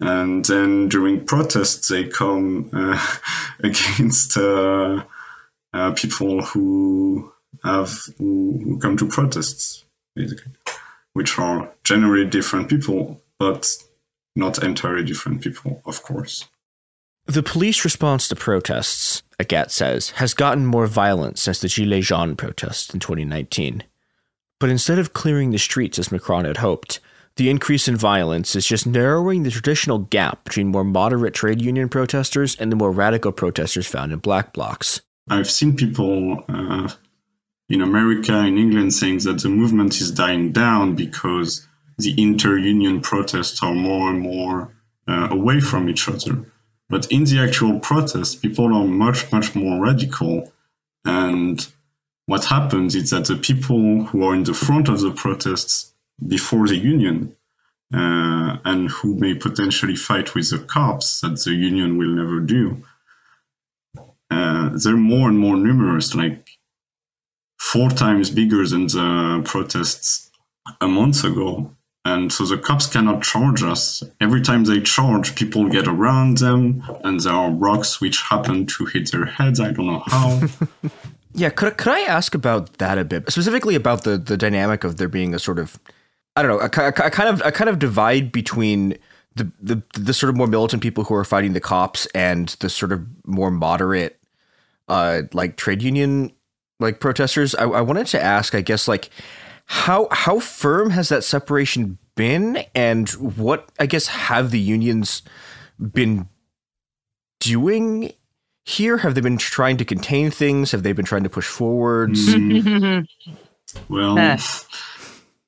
And 0.00 0.44
then 0.44 0.88
during 0.88 1.24
protests, 1.24 1.88
they 1.88 2.04
come 2.04 2.70
uh, 2.72 3.06
against 3.60 4.36
uh, 4.36 5.04
uh, 5.72 5.92
people 5.92 6.42
who 6.42 7.32
have 7.62 7.92
who, 8.18 8.60
who 8.62 8.78
come 8.78 8.96
to 8.98 9.08
protests, 9.08 9.84
basically, 10.14 10.52
which 11.12 11.38
are 11.38 11.72
generally 11.84 12.26
different 12.26 12.68
people, 12.68 13.22
but 13.38 13.66
not 14.36 14.62
entirely 14.62 15.04
different 15.04 15.42
people, 15.42 15.82
of 15.86 16.02
course. 16.02 16.48
The 17.26 17.42
police 17.42 17.84
response 17.84 18.28
to 18.28 18.36
protests, 18.36 19.22
Agathe 19.40 19.70
says, 19.70 20.10
has 20.10 20.34
gotten 20.34 20.66
more 20.66 20.86
violent 20.86 21.38
since 21.38 21.58
the 21.58 21.68
Gilets 21.68 22.02
jaunes 22.02 22.36
protests 22.36 22.92
in 22.92 23.00
2019. 23.00 23.82
But 24.60 24.70
instead 24.70 24.98
of 24.98 25.14
clearing 25.14 25.50
the 25.50 25.58
streets 25.58 25.98
as 25.98 26.12
Macron 26.12 26.44
had 26.44 26.58
hoped, 26.58 27.00
the 27.36 27.50
increase 27.50 27.88
in 27.88 27.96
violence 27.96 28.54
is 28.54 28.66
just 28.66 28.86
narrowing 28.86 29.42
the 29.42 29.50
traditional 29.50 29.98
gap 29.98 30.44
between 30.44 30.68
more 30.68 30.84
moderate 30.84 31.34
trade 31.34 31.60
union 31.60 31.88
protesters 31.88 32.54
and 32.56 32.70
the 32.70 32.76
more 32.76 32.92
radical 32.92 33.32
protesters 33.32 33.86
found 33.86 34.12
in 34.12 34.20
black 34.20 34.52
blocs. 34.52 35.00
I've 35.28 35.50
seen 35.50 35.74
people 35.74 36.44
uh, 36.48 36.90
in 37.68 37.80
America, 37.80 38.38
in 38.40 38.58
England, 38.58 38.94
saying 38.94 39.20
that 39.20 39.42
the 39.42 39.48
movement 39.48 40.00
is 40.00 40.12
dying 40.12 40.52
down 40.52 40.94
because 40.94 41.66
the 41.98 42.14
inter 42.20 42.56
union 42.56 43.00
protests 43.00 43.62
are 43.62 43.74
more 43.74 44.10
and 44.10 44.20
more 44.20 44.74
uh, 45.06 45.28
away 45.30 45.60
from 45.60 45.88
each 45.88 46.08
other. 46.08 46.50
But 46.88 47.10
in 47.10 47.24
the 47.24 47.40
actual 47.40 47.80
protest, 47.80 48.42
people 48.42 48.74
are 48.74 48.86
much, 48.86 49.32
much 49.32 49.54
more 49.54 49.82
radical. 49.82 50.52
And 51.04 51.66
what 52.26 52.44
happens 52.44 52.94
is 52.94 53.10
that 53.10 53.26
the 53.26 53.36
people 53.36 54.04
who 54.04 54.24
are 54.24 54.34
in 54.34 54.44
the 54.44 54.54
front 54.54 54.88
of 54.88 55.00
the 55.00 55.12
protests 55.12 55.92
before 56.26 56.66
the 56.66 56.76
union 56.76 57.36
uh, 57.92 58.56
and 58.64 58.90
who 58.90 59.14
may 59.14 59.34
potentially 59.34 59.96
fight 59.96 60.34
with 60.34 60.50
the 60.50 60.58
cops 60.58 61.20
that 61.20 61.40
the 61.44 61.52
union 61.52 61.98
will 61.98 62.08
never 62.08 62.40
do, 62.40 62.82
uh, 64.30 64.70
they're 64.74 64.96
more 64.96 65.28
and 65.28 65.38
more 65.38 65.56
numerous, 65.56 66.14
like 66.14 66.48
four 67.58 67.90
times 67.90 68.30
bigger 68.30 68.66
than 68.66 68.86
the 68.86 69.42
protests 69.44 70.30
a 70.80 70.88
month 70.88 71.24
ago. 71.24 71.74
And 72.06 72.30
so 72.30 72.44
the 72.44 72.58
cops 72.58 72.86
cannot 72.86 73.22
charge 73.22 73.62
us. 73.62 74.02
Every 74.20 74.42
time 74.42 74.64
they 74.64 74.80
charge, 74.80 75.34
people 75.36 75.68
get 75.70 75.86
around 75.86 76.38
them, 76.38 76.84
and 77.02 77.18
there 77.20 77.32
are 77.32 77.50
rocks 77.50 78.00
which 78.00 78.20
happen 78.20 78.66
to 78.66 78.84
hit 78.84 79.10
their 79.10 79.24
heads. 79.24 79.58
I 79.58 79.72
don't 79.72 79.86
know 79.86 80.02
how. 80.04 80.42
yeah, 81.34 81.48
could, 81.48 81.78
could 81.78 81.92
I 81.92 82.00
ask 82.00 82.34
about 82.34 82.74
that 82.78 82.98
a 82.98 83.04
bit? 83.04 83.30
Specifically 83.30 83.74
about 83.74 84.04
the, 84.04 84.18
the 84.18 84.36
dynamic 84.36 84.84
of 84.84 84.98
there 84.98 85.08
being 85.08 85.34
a 85.34 85.38
sort 85.38 85.58
of, 85.58 85.78
I 86.36 86.42
don't 86.42 86.50
know, 86.50 86.60
a, 86.60 86.88
a, 86.88 87.06
a 87.06 87.10
kind 87.10 87.28
of 87.30 87.42
a 87.42 87.50
kind 87.50 87.70
of 87.70 87.78
divide 87.78 88.32
between 88.32 88.98
the, 89.36 89.50
the 89.60 89.82
the 89.94 90.14
sort 90.14 90.30
of 90.30 90.36
more 90.36 90.46
militant 90.46 90.82
people 90.82 91.04
who 91.04 91.14
are 91.14 91.24
fighting 91.24 91.52
the 91.52 91.60
cops 91.60 92.06
and 92.14 92.48
the 92.60 92.68
sort 92.68 92.92
of 92.92 93.04
more 93.26 93.50
moderate 93.50 94.20
uh 94.88 95.22
like 95.32 95.56
trade 95.56 95.82
union 95.82 96.30
like 96.80 97.00
protesters 97.00 97.54
I, 97.54 97.64
I 97.64 97.80
wanted 97.80 98.06
to 98.08 98.22
ask 98.22 98.54
i 98.54 98.60
guess 98.60 98.86
like 98.86 99.10
how 99.66 100.08
how 100.10 100.40
firm 100.40 100.90
has 100.90 101.08
that 101.08 101.24
separation 101.24 101.98
been? 102.14 102.64
And 102.74 103.08
what 103.10 103.70
i 103.78 103.86
guess 103.86 104.06
have 104.08 104.50
the 104.50 104.60
unions 104.60 105.22
been 105.78 106.28
doing 107.40 108.12
here? 108.64 108.98
Have 108.98 109.14
they 109.14 109.20
been 109.20 109.38
trying 109.38 109.76
to 109.78 109.84
contain 109.84 110.30
things? 110.30 110.72
Have 110.72 110.82
they 110.82 110.92
been 110.92 111.04
trying 111.04 111.24
to 111.24 111.30
push 111.30 111.46
forwards? 111.46 112.34
Mm. 112.34 113.06
well 113.88 114.18
uh, 114.18 114.36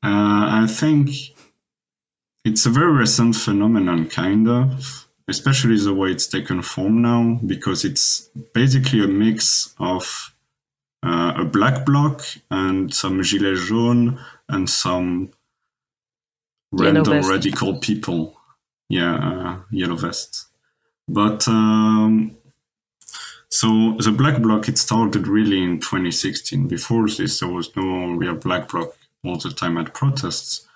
i 0.02 0.66
think 0.68 1.10
it's 2.46 2.64
a 2.64 2.70
very 2.70 2.92
recent 2.92 3.34
phenomenon, 3.34 4.08
kind 4.08 4.48
of, 4.48 5.08
especially 5.26 5.76
the 5.78 5.92
way 5.92 6.10
it's 6.10 6.28
taken 6.28 6.62
form 6.62 7.02
now, 7.02 7.40
because 7.44 7.84
it's 7.84 8.30
basically 8.54 9.02
a 9.02 9.08
mix 9.08 9.74
of 9.80 10.32
uh, 11.06 11.42
a 11.42 11.44
black 11.44 11.86
bloc 11.86 12.22
and 12.50 12.92
some 12.92 13.20
gilets 13.20 13.66
jaunes 13.68 14.18
and 14.48 14.68
some 14.68 15.30
random 16.72 17.20
radical 17.28 17.78
people. 17.78 18.36
Yeah, 18.88 19.14
uh, 19.14 19.60
yellow 19.70 19.96
vests. 19.96 20.46
But 21.08 21.46
um, 21.48 22.36
so 23.48 23.96
the 23.98 24.12
black 24.12 24.42
bloc 24.42 24.68
it 24.68 24.78
started 24.78 25.28
really 25.28 25.62
in 25.62 25.78
2016. 25.78 26.66
Before 26.66 27.08
this, 27.08 27.40
there 27.40 27.48
was 27.48 27.74
no 27.76 28.12
real 28.12 28.34
black 28.34 28.68
bloc 28.68 28.96
all 29.24 29.38
the 29.38 29.50
time 29.50 29.78
at 29.78 29.94
protests. 29.94 30.66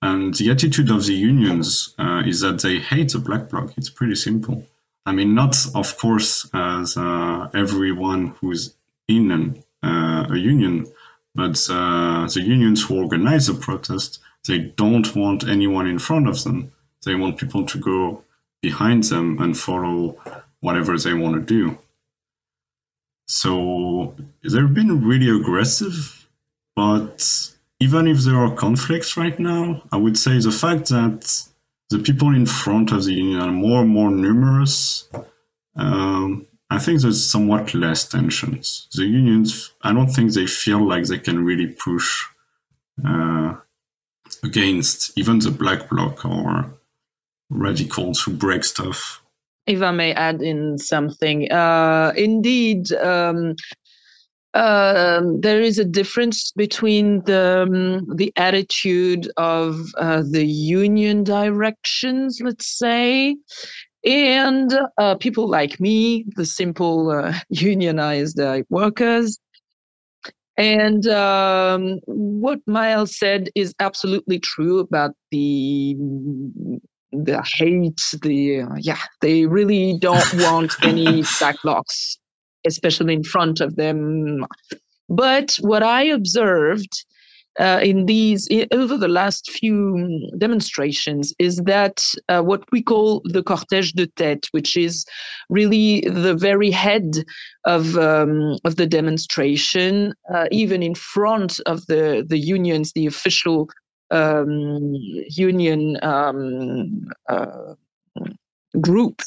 And 0.00 0.34
the 0.34 0.50
attitude 0.50 0.90
of 0.90 1.04
the 1.06 1.14
unions 1.14 1.94
uh, 1.98 2.22
is 2.26 2.40
that 2.40 2.60
they 2.60 2.78
hate 2.78 3.12
the 3.12 3.18
black 3.18 3.48
bloc. 3.48 3.72
It's 3.76 3.90
pretty 3.90 4.14
simple. 4.14 4.64
I 5.06 5.12
mean, 5.12 5.34
not 5.34 5.56
of 5.74 5.96
course 5.96 6.48
as 6.52 6.96
uh, 6.96 7.48
everyone 7.54 8.34
who's 8.38 8.74
in 9.08 9.30
an, 9.30 9.64
a 9.82 10.36
union, 10.36 10.86
but 11.34 11.58
uh, 11.70 12.26
the 12.26 12.42
unions 12.42 12.84
who 12.84 12.98
organize 12.98 13.46
the 13.46 13.54
protest, 13.54 14.20
they 14.46 14.58
don't 14.58 15.14
want 15.14 15.48
anyone 15.48 15.86
in 15.86 15.98
front 15.98 16.28
of 16.28 16.42
them. 16.44 16.72
They 17.04 17.14
want 17.14 17.38
people 17.38 17.64
to 17.66 17.78
go 17.78 18.24
behind 18.60 19.04
them 19.04 19.38
and 19.40 19.56
follow 19.56 20.18
whatever 20.60 20.98
they 20.98 21.14
want 21.14 21.34
to 21.36 21.40
do. 21.40 21.78
So 23.26 24.16
they've 24.42 24.74
been 24.74 25.04
really 25.04 25.28
aggressive, 25.28 26.26
but 26.74 27.52
even 27.78 28.08
if 28.08 28.20
there 28.20 28.36
are 28.36 28.54
conflicts 28.54 29.16
right 29.16 29.38
now, 29.38 29.82
I 29.92 29.96
would 29.96 30.18
say 30.18 30.38
the 30.38 30.50
fact 30.50 30.88
that 30.88 31.48
the 31.90 32.00
people 32.00 32.34
in 32.34 32.46
front 32.46 32.90
of 32.90 33.04
the 33.04 33.14
union 33.14 33.40
are 33.40 33.52
more 33.52 33.82
and 33.82 33.90
more 33.90 34.10
numerous, 34.10 35.08
um, 35.76 36.47
I 36.70 36.78
think 36.78 37.00
there's 37.00 37.24
somewhat 37.24 37.74
less 37.74 38.06
tensions. 38.06 38.88
The 38.94 39.04
unions, 39.06 39.72
I 39.82 39.92
don't 39.92 40.08
think 40.08 40.32
they 40.32 40.46
feel 40.46 40.86
like 40.86 41.04
they 41.04 41.18
can 41.18 41.44
really 41.44 41.68
push 41.68 42.24
uh, 43.06 43.54
against 44.42 45.16
even 45.18 45.38
the 45.38 45.50
black 45.50 45.88
bloc 45.88 46.24
or 46.24 46.70
radicals 47.50 48.20
who 48.20 48.32
break 48.32 48.64
stuff. 48.64 49.22
If 49.66 49.82
I 49.82 49.90
may 49.92 50.12
add 50.12 50.42
in 50.42 50.78
something, 50.78 51.50
uh, 51.50 52.12
indeed, 52.16 52.92
um, 52.92 53.54
um, 54.54 55.40
there 55.40 55.60
is 55.60 55.78
a 55.78 55.84
difference 55.84 56.52
between 56.52 57.22
the 57.24 57.66
um, 57.68 58.16
the 58.16 58.32
attitude 58.36 59.30
of 59.36 59.78
uh, 59.98 60.22
the 60.28 60.44
union 60.46 61.22
directions, 61.22 62.40
let's 62.42 62.66
say, 62.66 63.36
and 64.04 64.72
uh, 64.98 65.16
people 65.16 65.48
like 65.48 65.80
me, 65.80 66.24
the 66.36 66.46
simple 66.46 67.10
uh, 67.10 67.34
unionized 67.50 68.40
uh, 68.40 68.62
workers. 68.70 69.38
And 70.56 71.06
um, 71.06 72.00
what 72.06 72.58
Mael 72.66 73.06
said 73.06 73.48
is 73.54 73.74
absolutely 73.78 74.40
true 74.40 74.80
about 74.80 75.12
the 75.30 75.96
the 77.12 77.42
hate. 77.56 78.02
The 78.22 78.66
yeah, 78.80 78.98
they 79.20 79.46
really 79.46 79.96
don't 79.98 80.34
want 80.34 80.74
any 80.82 81.22
black 81.38 81.56
blocs 81.62 82.18
especially 82.66 83.14
in 83.14 83.24
front 83.24 83.60
of 83.60 83.76
them. 83.76 84.46
But 85.08 85.56
what 85.60 85.82
I 85.82 86.04
observed 86.04 87.04
uh, 87.58 87.80
in 87.82 88.06
these 88.06 88.48
over 88.72 88.96
the 88.96 89.08
last 89.08 89.50
few 89.50 90.30
demonstrations 90.38 91.34
is 91.38 91.56
that 91.58 92.02
uh, 92.28 92.40
what 92.40 92.62
we 92.72 92.82
call 92.82 93.20
the 93.24 93.42
cortège 93.42 93.92
de 93.94 94.06
tête, 94.06 94.46
which 94.52 94.76
is 94.76 95.04
really 95.50 96.00
the 96.08 96.34
very 96.34 96.70
head 96.70 97.24
of 97.64 97.96
um, 97.96 98.56
of 98.64 98.76
the 98.76 98.86
demonstration, 98.86 100.14
uh, 100.32 100.46
even 100.50 100.82
in 100.82 100.94
front 100.94 101.60
of 101.66 101.86
the 101.86 102.24
the 102.28 102.38
unions, 102.38 102.92
the 102.92 103.06
official 103.06 103.68
um, 104.10 104.94
union 105.28 105.98
um, 106.02 107.08
uh, 107.28 107.74
group 108.80 109.22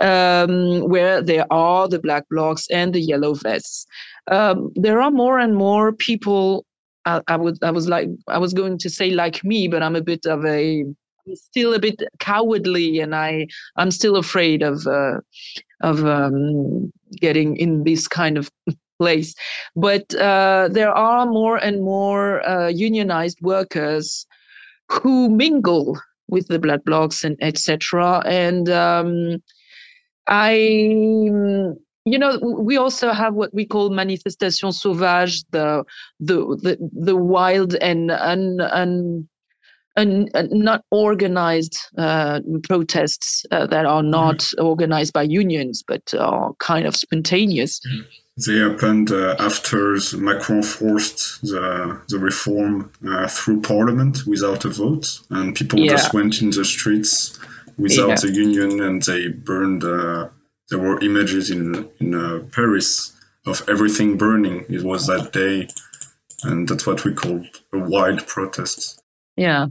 um, 0.00 0.80
where 0.88 1.22
there 1.22 1.46
are 1.50 1.88
the 1.88 1.98
black 1.98 2.24
blocs 2.30 2.66
and 2.70 2.92
the 2.92 3.00
yellow 3.00 3.34
vests. 3.34 3.86
Um, 4.30 4.72
there 4.74 5.00
are 5.00 5.10
more 5.10 5.38
and 5.38 5.56
more 5.56 5.92
people. 5.92 6.64
I, 7.04 7.36
would 7.36 7.58
I 7.62 7.70
was 7.70 7.88
like 7.88 8.08
I 8.28 8.38
was 8.38 8.52
going 8.52 8.78
to 8.78 8.90
say 8.90 9.10
like 9.10 9.42
me, 9.44 9.68
but 9.68 9.82
I'm 9.82 9.96
a 9.96 10.02
bit 10.02 10.26
of 10.26 10.44
a 10.44 10.84
still 11.34 11.74
a 11.74 11.78
bit 11.78 12.02
cowardly, 12.18 13.00
and 13.00 13.14
I 13.14 13.46
I'm 13.76 13.90
still 13.90 14.16
afraid 14.16 14.62
of 14.62 14.86
uh, 14.86 15.18
of 15.82 16.04
um, 16.04 16.92
getting 17.20 17.56
in 17.56 17.84
this 17.84 18.08
kind 18.08 18.38
of 18.38 18.50
place. 18.98 19.34
But 19.76 20.14
uh, 20.14 20.68
there 20.70 20.92
are 20.92 21.26
more 21.26 21.56
and 21.56 21.82
more 21.82 22.46
uh, 22.48 22.68
unionized 22.68 23.40
workers 23.42 24.26
who 24.90 25.28
mingle 25.28 25.98
with 26.28 26.48
the 26.48 26.58
black 26.58 26.84
blocs 26.84 27.24
and 27.24 27.36
etc. 27.40 28.22
And 28.26 28.68
um, 28.68 29.42
I, 30.26 31.30
you 32.04 32.18
know, 32.18 32.38
we 32.40 32.76
also 32.76 33.12
have 33.12 33.34
what 33.34 33.54
we 33.54 33.64
call 33.64 33.90
manifestation 33.90 34.72
sauvage, 34.72 35.44
the 35.50 35.84
the 36.20 36.36
the, 36.62 36.90
the 36.92 37.16
wild 37.16 37.74
and 37.76 38.10
un, 38.10 38.60
un, 38.60 39.28
un, 39.96 40.28
not 40.50 40.84
organized 40.90 41.76
uh, 41.98 42.40
protests 42.64 43.44
uh, 43.50 43.66
that 43.66 43.86
are 43.86 44.02
not 44.02 44.38
mm-hmm. 44.38 44.64
organized 44.64 45.12
by 45.12 45.22
unions 45.22 45.84
but 45.86 46.14
are 46.18 46.52
kind 46.58 46.86
of 46.86 46.96
spontaneous. 46.96 47.80
Mm-hmm 47.80 48.02
they 48.46 48.56
happened 48.56 49.10
uh, 49.10 49.36
after 49.38 49.98
Macron 50.16 50.62
forced 50.62 51.42
the, 51.42 52.00
the 52.08 52.18
reform 52.18 52.90
uh, 53.06 53.28
through 53.28 53.60
parliament 53.60 54.26
without 54.26 54.64
a 54.64 54.70
vote, 54.70 55.20
and 55.30 55.54
people 55.54 55.78
yeah. 55.78 55.92
just 55.92 56.14
went 56.14 56.40
in 56.40 56.50
the 56.50 56.64
streets 56.64 57.38
without 57.76 58.08
yeah. 58.08 58.16
the 58.16 58.32
union, 58.32 58.80
and 58.80 59.02
they 59.02 59.28
burned. 59.28 59.84
There 60.72 60.80
were 60.80 60.98
images 61.00 61.50
in 61.50 61.86
in 62.00 62.14
uh, 62.14 62.44
Paris 62.50 63.12
of 63.44 63.62
everything 63.68 64.16
burning. 64.16 64.64
It 64.70 64.82
was 64.82 65.06
that 65.06 65.30
day, 65.34 65.68
and 66.44 66.66
that's 66.66 66.86
what 66.86 67.04
we 67.04 67.12
called 67.12 67.44
a 67.74 67.78
wild 67.78 68.26
protest. 68.26 69.02
Yeah, 69.36 69.66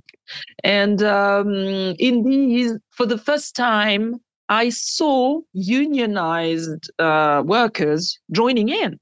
and 0.63 1.01
um, 1.01 1.49
in 1.97 2.21
these, 2.21 2.73
for 2.91 3.07
the 3.07 3.17
first 3.17 3.55
time, 3.55 4.21
I 4.47 4.69
saw 4.69 5.41
unionized 5.53 6.91
uh, 6.99 7.41
workers 7.47 8.19
joining 8.31 8.69
in. 8.69 8.99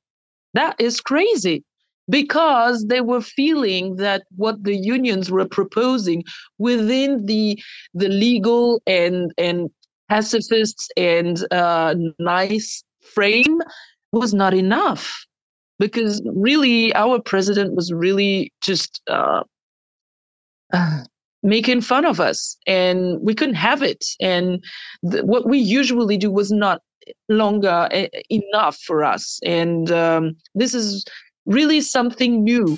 That 0.53 0.77
is 0.79 1.01
crazy 1.01 1.65
because 2.09 2.85
they 2.85 3.01
were 3.01 3.21
feeling 3.21 3.97
that 3.97 4.23
what 4.37 4.63
the 4.63 4.77
unions 4.77 5.29
were 5.29 5.49
proposing 5.49 6.23
within 6.59 7.25
the 7.25 7.61
the 7.93 8.07
legal 8.07 8.81
and 8.87 9.33
and 9.37 9.69
pacifists 10.09 10.89
and 10.97 11.45
uh, 11.51 11.95
nice 12.19 12.83
frame 13.13 13.59
was 14.11 14.33
not 14.33 14.53
enough 14.53 15.25
because 15.77 16.21
really 16.33 16.93
our 16.95 17.19
president 17.21 17.75
was 17.75 17.93
really 17.93 18.51
just 18.61 19.01
uh, 19.07 19.43
making 21.43 21.81
fun 21.81 22.05
of 22.05 22.19
us 22.19 22.57
and 22.67 23.19
we 23.21 23.33
couldn't 23.33 23.55
have 23.55 23.81
it. 23.81 24.03
And 24.19 24.63
th- 25.09 25.23
what 25.23 25.47
we 25.47 25.57
usually 25.57 26.17
do 26.17 26.31
was 26.31 26.51
not 26.51 26.81
longer 27.29 27.87
a- 27.91 28.09
enough 28.29 28.77
for 28.77 29.03
us. 29.03 29.39
And 29.45 29.91
um, 29.91 30.35
this 30.53 30.73
is 30.73 31.05
really 31.45 31.81
something 31.81 32.43
new 32.43 32.77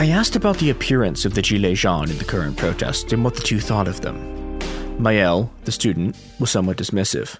I 0.00 0.08
asked 0.08 0.34
about 0.34 0.56
the 0.56 0.70
appearance 0.70 1.26
of 1.26 1.34
the 1.34 1.42
Gilets 1.42 1.76
jaunes 1.76 2.10
in 2.10 2.16
the 2.16 2.24
current 2.24 2.56
protest 2.56 3.12
and 3.12 3.22
what 3.22 3.34
the 3.34 3.42
two 3.42 3.60
thought 3.60 3.86
of 3.86 4.00
them. 4.00 4.16
Maël, 4.98 5.50
the 5.66 5.72
student, 5.72 6.16
was 6.38 6.50
somewhat 6.50 6.78
dismissive. 6.78 7.38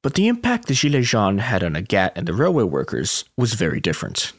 But 0.00 0.14
the 0.14 0.28
impact 0.28 0.68
the 0.68 0.74
Gilets 0.74 1.06
jaunes 1.06 1.40
had 1.40 1.64
on 1.64 1.72
Agathe 1.74 2.12
and 2.14 2.28
the 2.28 2.34
railway 2.34 2.62
workers 2.62 3.24
was 3.36 3.54
very 3.54 3.80
different. 3.80 4.32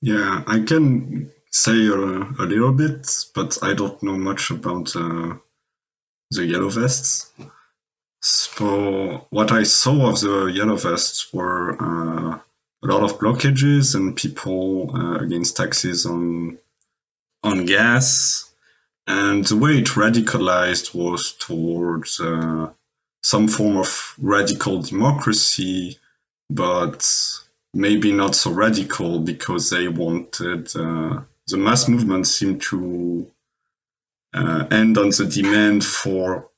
Yeah, 0.00 0.42
I 0.48 0.58
can 0.58 1.30
say 1.52 1.86
a, 1.86 1.94
a 1.94 2.46
little 2.50 2.72
bit, 2.72 3.06
but 3.32 3.56
I 3.62 3.74
don't 3.74 4.02
know 4.02 4.18
much 4.18 4.50
about 4.50 4.96
uh, 4.96 5.36
the 6.32 6.46
yellow 6.46 6.68
vests. 6.68 7.32
So 8.22 9.24
what 9.30 9.52
I 9.52 9.62
saw 9.62 10.10
of 10.10 10.20
the 10.20 10.46
yellow 10.46 10.74
vests 10.74 11.32
were 11.32 11.80
uh, 11.80 12.40
a 12.82 12.86
lot 12.88 13.04
of 13.04 13.20
blockages 13.20 13.94
and 13.94 14.16
people 14.16 14.90
uh, 14.96 15.18
against 15.18 15.56
taxes 15.56 16.04
on 16.04 16.58
on 17.42 17.66
gas, 17.66 18.50
and 19.06 19.44
the 19.44 19.56
way 19.56 19.78
it 19.78 19.86
radicalized 19.86 20.94
was 20.94 21.32
towards 21.32 22.20
uh, 22.20 22.70
some 23.22 23.48
form 23.48 23.76
of 23.76 24.14
radical 24.18 24.82
democracy, 24.82 25.98
but 26.50 27.08
maybe 27.74 28.12
not 28.12 28.34
so 28.34 28.50
radical 28.50 29.20
because 29.20 29.70
they 29.70 29.88
wanted 29.88 30.74
uh, 30.76 31.20
the 31.48 31.56
mass 31.56 31.88
movement 31.88 32.26
seemed 32.26 32.60
to 32.62 33.30
uh, 34.34 34.66
end 34.70 34.98
on 34.98 35.08
the 35.08 35.26
demand 35.32 35.84
for 35.84 36.48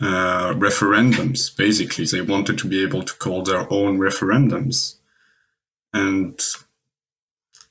uh, 0.00 0.52
referendums. 0.54 1.56
Basically, 1.56 2.04
they 2.04 2.20
wanted 2.20 2.58
to 2.58 2.68
be 2.68 2.82
able 2.82 3.02
to 3.02 3.14
call 3.14 3.42
their 3.42 3.72
own 3.72 3.98
referendums, 3.98 4.96
and 5.92 6.40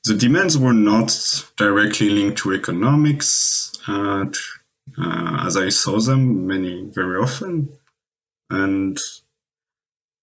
the 0.08 0.14
demands 0.14 0.56
were 0.56 0.72
not 0.72 1.12
directly 1.56 2.08
linked 2.08 2.38
to 2.38 2.54
economics, 2.54 3.72
uh, 3.86 4.24
uh, 4.96 5.42
as 5.46 5.56
I 5.56 5.68
saw 5.68 6.00
them 6.00 6.46
many 6.46 6.84
very 6.84 7.20
often, 7.20 7.68
and 8.48 8.98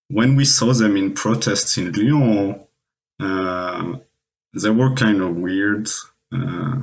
when 0.09 0.35
we 0.35 0.45
saw 0.45 0.73
them 0.73 0.97
in 0.97 1.13
protests 1.13 1.77
in 1.77 1.91
Lyon, 1.91 2.61
uh, 3.19 3.97
they 4.53 4.69
were 4.71 4.95
kind 4.95 5.21
of 5.21 5.35
weird. 5.35 5.87
Uh, 6.31 6.81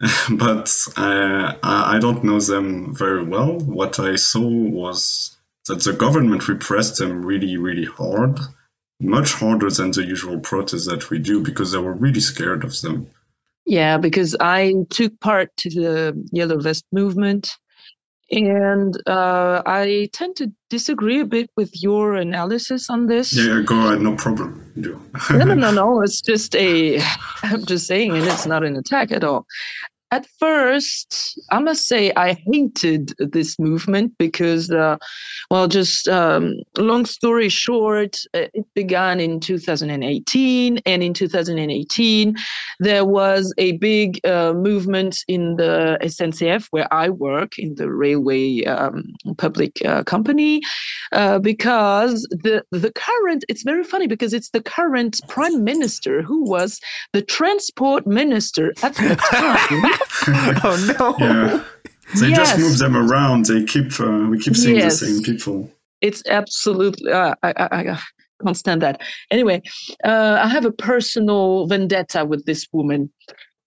but 0.30 0.74
I, 0.96 1.58
I 1.62 1.98
don't 2.00 2.24
know 2.24 2.40
them 2.40 2.94
very 2.94 3.22
well. 3.22 3.58
What 3.58 4.00
I 4.00 4.16
saw 4.16 4.46
was 4.46 5.36
that 5.66 5.82
the 5.82 5.92
government 5.92 6.48
repressed 6.48 6.98
them 6.98 7.24
really, 7.24 7.56
really 7.58 7.86
hard, 7.86 8.38
much 9.00 9.32
harder 9.34 9.70
than 9.70 9.90
the 9.90 10.04
usual 10.04 10.38
protests 10.38 10.86
that 10.86 11.10
we 11.10 11.18
do 11.18 11.42
because 11.42 11.72
they 11.72 11.78
were 11.78 11.94
really 11.94 12.20
scared 12.20 12.64
of 12.64 12.80
them. 12.80 13.08
Yeah, 13.66 13.96
because 13.98 14.36
I 14.40 14.74
took 14.90 15.18
part 15.20 15.56
to 15.58 15.70
the 15.70 16.28
Yellow 16.32 16.58
Vest 16.60 16.84
movement, 16.92 17.56
and 18.30 18.96
uh, 19.06 19.62
I 19.64 20.10
tend 20.12 20.36
to 20.36 20.52
disagree 20.68 21.20
a 21.20 21.24
bit 21.24 21.50
with 21.56 21.70
your 21.82 22.14
analysis 22.14 22.90
on 22.90 23.06
this. 23.06 23.34
Yeah, 23.34 23.62
go 23.64 23.86
ahead, 23.86 24.00
no 24.00 24.16
problem. 24.16 24.70
No, 24.76 25.00
no, 25.30 25.54
no, 25.54 25.70
no. 25.72 26.02
It's 26.02 26.20
just 26.20 26.54
a. 26.56 27.00
I'm 27.42 27.64
just 27.64 27.86
saying, 27.86 28.12
and 28.12 28.24
it's 28.24 28.46
not 28.46 28.64
an 28.64 28.76
attack 28.76 29.12
at 29.12 29.24
all. 29.24 29.46
At 30.14 30.26
first, 30.38 31.40
I 31.50 31.58
must 31.58 31.88
say 31.88 32.12
I 32.14 32.34
hated 32.34 33.14
this 33.18 33.58
movement 33.58 34.12
because, 34.16 34.70
uh, 34.70 34.96
well, 35.50 35.66
just 35.66 36.06
um, 36.06 36.54
long 36.78 37.04
story 37.04 37.48
short, 37.48 38.18
uh, 38.32 38.46
it 38.54 38.64
began 38.76 39.18
in 39.18 39.40
2018, 39.40 40.78
and 40.86 41.02
in 41.02 41.14
2018 41.14 42.36
there 42.78 43.04
was 43.04 43.52
a 43.58 43.72
big 43.78 44.24
uh, 44.24 44.52
movement 44.52 45.16
in 45.26 45.56
the 45.56 45.98
SNCF 46.00 46.68
where 46.70 46.86
I 46.94 47.08
work 47.08 47.58
in 47.58 47.74
the 47.74 47.90
railway 47.90 48.62
um, 48.66 49.02
public 49.36 49.84
uh, 49.84 50.04
company 50.04 50.60
uh, 51.10 51.40
because 51.40 52.22
the 52.30 52.62
the 52.70 52.92
current 52.92 53.44
it's 53.48 53.64
very 53.64 53.82
funny 53.82 54.06
because 54.06 54.32
it's 54.32 54.50
the 54.50 54.62
current 54.62 55.20
prime 55.26 55.64
minister 55.64 56.22
who 56.22 56.48
was 56.48 56.78
the 57.12 57.22
transport 57.22 58.06
minister 58.06 58.72
at 58.84 58.94
the 58.94 59.16
time. 59.30 60.03
oh 60.64 60.76
no! 60.98 61.16
Yeah, 61.18 61.64
they 62.20 62.30
Yes. 62.30 62.36
just 62.36 62.58
move 62.58 62.78
them 62.78 62.96
around. 62.96 63.46
They 63.46 63.64
keep 63.64 63.98
uh, 64.00 64.26
we 64.30 64.38
keep 64.38 64.56
seeing 64.56 64.76
Yes. 64.76 65.00
the 65.00 65.06
same 65.06 65.22
people. 65.22 65.70
it's 66.00 66.22
absolutely 66.28 67.10
uh, 67.12 67.34
I, 67.42 67.52
I, 67.56 67.66
I 67.92 67.98
can't 68.44 68.56
stand 68.56 68.82
that 68.82 69.00
anyway 69.30 69.62
uh, 70.04 70.38
i 70.42 70.48
have 70.48 70.64
a 70.66 70.72
personal 70.72 71.66
vendetta 71.66 72.24
with 72.24 72.44
this 72.46 72.66
woman 72.72 73.10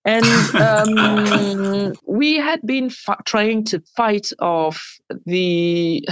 and 0.06 0.26
um, 0.60 1.94
we 2.20 2.36
had 2.36 2.60
been 2.66 2.90
fi- 2.90 3.24
trying 3.26 3.64
to 3.66 3.82
fight 3.96 4.28
off 4.40 4.78
the 5.26 6.06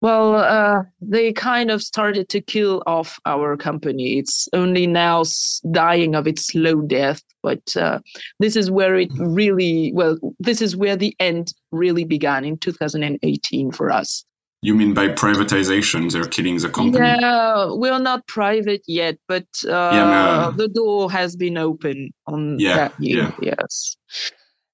well 0.00 0.36
uh, 0.36 0.82
they 1.00 1.32
kind 1.32 1.70
of 1.70 1.82
started 1.82 2.28
to 2.28 2.40
kill 2.40 2.82
off 2.86 3.18
our 3.26 3.56
company 3.56 4.18
it's 4.18 4.48
only 4.52 4.86
now 4.86 5.22
dying 5.70 6.14
of 6.14 6.26
its 6.26 6.46
slow 6.46 6.80
death 6.82 7.22
but 7.42 7.76
uh, 7.76 7.98
this 8.40 8.56
is 8.56 8.70
where 8.70 8.96
it 8.96 9.10
really 9.18 9.92
well 9.94 10.18
this 10.38 10.60
is 10.60 10.76
where 10.76 10.96
the 10.96 11.14
end 11.20 11.52
really 11.72 12.04
began 12.04 12.44
in 12.44 12.56
2018 12.58 13.72
for 13.72 13.90
us 13.90 14.24
You 14.62 14.74
mean 14.74 14.92
by 14.92 15.08
privatization, 15.08 16.10
they're 16.10 16.24
killing 16.24 16.58
the 16.58 16.68
company? 16.68 17.06
Yeah, 17.06 17.70
we're 17.70 18.00
not 18.00 18.26
private 18.26 18.82
yet, 18.88 19.16
but 19.28 19.46
uh, 19.64 19.92
yeah, 19.94 20.50
the 20.56 20.66
door 20.66 21.10
has 21.12 21.36
been 21.36 21.56
open 21.56 22.10
on 22.26 22.58
yeah, 22.58 22.74
that 22.74 22.92
year. 22.98 23.32
Yeah. 23.40 23.54
Yes. 23.54 23.96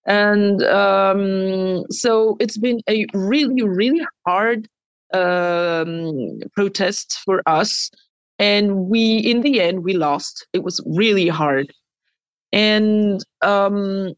And 0.07 0.63
um, 0.63 1.85
so 1.91 2.37
it's 2.41 2.57
been 2.57 2.81
a 2.89 3.07
really, 3.13 3.63
really 3.63 4.07
hard 4.27 4.69
um, 5.15 6.41
protest 6.55 7.19
for 7.25 7.43
us. 7.47 7.91
And 8.39 8.87
we, 8.89 9.19
in 9.19 9.43
the 9.43 9.61
end, 9.61 9.85
we 9.85 9.95
lost. 9.95 10.47
It 10.53 10.65
was 10.65 10.83
really 10.87 11.29
hard. 11.29 11.73
And 12.53 13.25
um, 13.43 14.15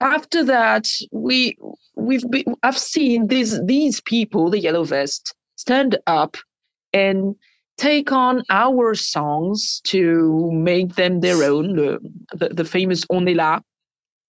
after 0.00 0.44
that, 0.44 0.86
we 1.12 1.56
we've 1.96 2.28
been, 2.30 2.54
I've 2.62 2.78
seen 2.78 3.28
these 3.28 3.62
these 3.64 4.00
people, 4.02 4.50
the 4.50 4.60
yellow 4.60 4.84
vest, 4.84 5.34
stand 5.56 5.98
up 6.06 6.36
and 6.92 7.34
take 7.76 8.12
on 8.12 8.42
our 8.50 8.94
songs 8.94 9.80
to 9.84 10.50
make 10.52 10.94
them 10.94 11.20
their 11.20 11.42
own. 11.42 11.76
The 11.76 11.98
the, 12.32 12.48
the 12.50 12.64
famous 12.64 13.04
On 13.10 13.26
est 13.26 13.36
là. 13.36 13.60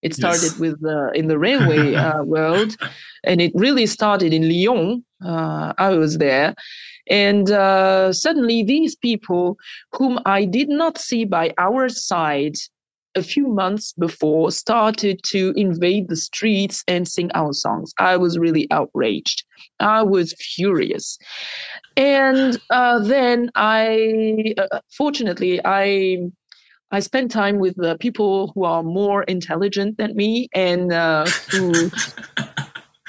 It 0.02 0.14
started 0.14 0.44
yes. 0.44 0.60
with 0.60 0.86
uh, 0.86 1.12
in 1.12 1.28
the 1.28 1.40
railway 1.48 1.96
uh, 1.96 2.24
world, 2.24 2.76
and 3.24 3.42
it 3.42 3.52
really 3.56 3.88
started 3.88 4.34
in 4.34 4.48
Lyon. 4.48 5.04
Uh, 5.24 5.74
I 5.78 5.90
was 5.92 6.18
there, 6.18 6.56
and 7.10 7.50
uh, 7.52 8.12
suddenly 8.12 8.64
these 8.64 8.96
people, 8.96 9.58
whom 9.94 10.20
I 10.26 10.46
did 10.46 10.70
not 10.70 10.98
see 10.98 11.26
by 11.26 11.54
our 11.58 11.90
side 11.90 12.56
a 13.16 13.24
few 13.24 13.48
months 13.48 13.94
before 13.94 14.52
started 14.52 15.22
to 15.24 15.54
invade 15.56 16.10
the 16.10 16.16
streets 16.16 16.84
and 16.88 17.08
sing 17.08 17.32
our 17.34 17.54
songs. 17.54 17.94
I 17.98 18.18
was 18.18 18.38
really 18.38 18.68
outraged. 18.72 19.44
I 19.80 20.04
was 20.04 20.34
furious. 20.34 21.18
And 21.96 22.60
uh, 22.70 23.00
then 23.00 23.52
I, 23.56 24.54
uh, 24.58 24.80
fortunately, 24.98 25.62
I. 25.64 26.30
I 26.92 27.00
spent 27.00 27.32
time 27.32 27.58
with 27.58 27.84
uh, 27.84 27.98
people 27.98 28.52
who 28.54 28.64
are 28.64 28.84
more 28.84 29.24
intelligent 29.24 29.98
than 29.98 30.16
me 30.16 30.48
and 30.54 30.94
uh, 30.94 31.26
who 31.52 31.90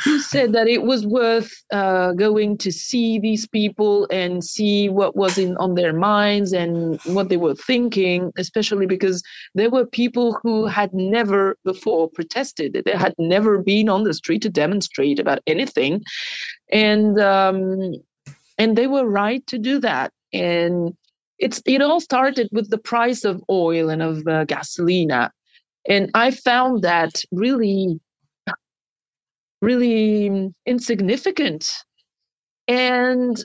who 0.03 0.21
said 0.21 0.53
that 0.53 0.69
it 0.69 0.83
was 0.83 1.07
worth 1.07 1.51
uh, 1.73 2.13
going 2.13 2.59
to 2.59 2.71
see 2.71 3.19
these 3.19 3.47
people 3.47 4.07
and 4.11 4.45
see 4.45 4.89
what 4.89 5.17
was 5.17 5.39
in 5.39 5.57
on 5.57 5.75
their 5.75 5.93
minds 5.93 6.53
and 6.53 7.01
what 7.05 7.29
they 7.29 7.37
were 7.37 7.55
thinking, 7.55 8.33
especially 8.37 8.87
because 8.87 9.23
there 9.55 9.71
were 9.71 9.87
people 9.87 10.39
who 10.43 10.67
had 10.67 10.93
never 10.93 11.57
before 11.65 12.11
protested. 12.11 12.83
They 12.85 12.97
had 12.97 13.15
never 13.19 13.59
been 13.59 13.89
on 13.89 14.05
the 14.05 14.15
street 14.15 14.43
to 14.43 14.51
demonstrate 14.51 15.19
about 15.19 15.41
anything, 15.47 16.03
and 16.71 17.19
um, 17.19 17.95
and 18.59 18.77
they 18.77 18.87
were 18.87 19.07
right 19.07 19.47
to 19.47 19.59
do 19.59 19.81
that. 19.81 20.13
And 20.33 20.95
it's 21.39 21.63
it 21.65 21.81
all 21.81 22.01
started 22.01 22.49
with 22.53 22.71
the 22.71 22.79
price 22.79 23.25
of 23.25 23.43
oil 23.49 23.89
and 23.89 24.03
of 24.03 24.27
uh, 24.27 24.45
and 25.89 26.11
I 26.15 26.31
found 26.33 26.83
that 26.83 27.23
really 27.33 28.01
really 29.67 30.31
mm, 30.31 30.53
insignificant. 30.65 31.69
And 32.69 33.37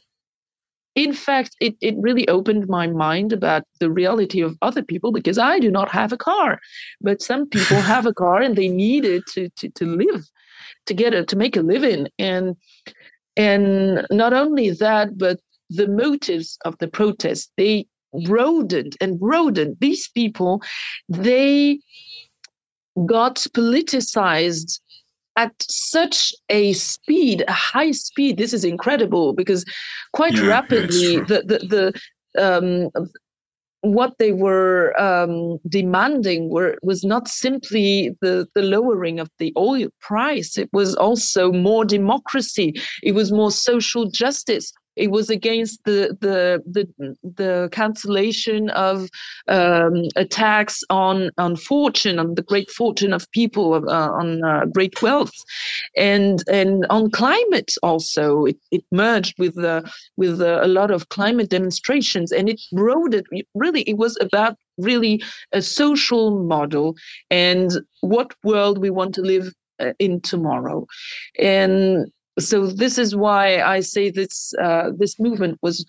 in 0.96 1.14
fact, 1.14 1.52
it, 1.60 1.76
it 1.82 1.96
really 1.98 2.28
opened 2.28 2.68
my 2.68 2.86
mind 2.88 3.34
about 3.34 3.64
the 3.80 3.90
reality 3.90 4.42
of 4.42 4.58
other 4.62 4.84
people 4.84 5.12
because 5.12 5.38
I 5.38 5.58
do 5.60 5.72
not 5.72 5.90
have 5.90 6.14
a 6.14 6.18
car, 6.18 6.60
but 7.02 7.22
some 7.22 7.48
people 7.50 7.78
have 7.94 8.06
a 8.06 8.14
car 8.14 8.42
and 8.42 8.56
they 8.56 8.70
need 8.70 9.04
it 9.06 9.24
to, 9.34 9.50
to, 9.58 9.70
to 9.70 9.86
live, 9.86 10.24
to 10.86 10.94
get 10.94 11.14
it, 11.14 11.28
to 11.30 11.36
make 11.36 11.58
a 11.58 11.62
living. 11.62 12.08
And 12.20 12.56
and 13.38 14.06
not 14.12 14.34
only 14.34 14.72
that, 14.72 15.18
but 15.18 15.40
the 15.70 15.88
motives 15.88 16.58
of 16.66 16.78
the 16.80 16.90
protest, 16.90 17.50
they 17.56 17.88
rodent 18.28 18.98
and 19.00 19.18
rodent. 19.22 19.80
These 19.80 20.10
people, 20.10 20.62
they 21.08 21.80
got 23.06 23.36
politicized 23.56 24.82
at 25.38 25.54
such 25.62 26.34
a 26.50 26.74
speed, 26.74 27.44
a 27.48 27.54
high 27.54 27.92
speed. 27.92 28.38
This 28.38 28.54
is 28.54 28.64
incredible 28.64 29.34
because 29.34 29.66
quite 30.14 30.36
yeah, 30.36 30.48
rapidly 30.48 31.18
the 31.22 31.44
the, 31.46 31.94
the 32.36 32.44
um, 32.44 32.90
what 33.82 34.14
they 34.20 34.32
were 34.32 35.00
um, 35.00 35.58
demanding 35.68 36.50
were 36.50 36.78
was 36.84 37.04
not 37.04 37.28
simply 37.28 38.16
the, 38.22 38.48
the 38.54 38.62
lowering 38.62 39.20
of 39.20 39.30
the 39.40 39.52
oil 39.58 39.88
price. 40.00 40.58
It 40.58 40.70
was 40.72 40.96
also 40.96 41.52
more 41.52 41.84
democracy. 41.84 42.76
It 43.02 43.14
was 43.14 43.32
more 43.32 43.52
social 43.52 44.10
justice 44.10 44.72
it 45.02 45.12
was 45.12 45.30
against 45.30 45.84
the 45.86 46.16
the 46.22 46.62
the, 46.76 47.16
the 47.24 47.70
cancellation 47.72 48.70
of 48.72 49.10
um, 49.48 50.04
attacks 50.16 50.84
on 50.90 51.32
on 51.38 51.56
fortune, 51.56 52.20
on 52.20 52.36
the 52.36 52.44
great 52.44 52.70
fortune 52.70 53.14
of 53.14 53.30
people, 53.32 53.74
uh, 53.90 54.10
on 54.12 54.44
uh, 54.44 54.66
great 54.66 55.02
wealth, 55.02 55.34
and 55.98 56.44
and 56.50 56.86
on 56.90 57.10
climate 57.10 57.72
also. 57.82 58.46
It, 58.46 58.58
it 58.72 58.84
merged 58.92 59.36
with 59.40 59.58
uh, 59.58 59.82
with 60.18 60.42
a 60.42 60.68
lot 60.68 60.92
of 60.92 61.10
climate 61.10 61.50
demonstrations, 61.50 62.32
and 62.32 62.48
it 62.48 62.62
rode 62.72 63.16
it 63.16 63.26
really. 63.56 63.82
It 63.82 63.98
was 63.98 64.18
about 64.22 64.56
really 64.78 65.22
a 65.52 65.62
social 65.62 66.44
model 66.44 66.96
and 67.30 67.72
what 68.02 68.34
world 68.44 68.78
we 68.78 68.90
want 68.90 69.14
to 69.16 69.22
live 69.22 69.54
uh, 69.80 69.94
in 70.00 70.22
tomorrow, 70.22 70.86
and 71.40 72.12
so 72.40 72.68
this 72.68 72.98
is 72.98 73.16
why 73.16 73.62
I 73.62 73.82
say 73.82 74.10
this 74.10 74.54
uh, 74.62 74.92
this 74.98 75.20
movement 75.20 75.60
was 75.62 75.86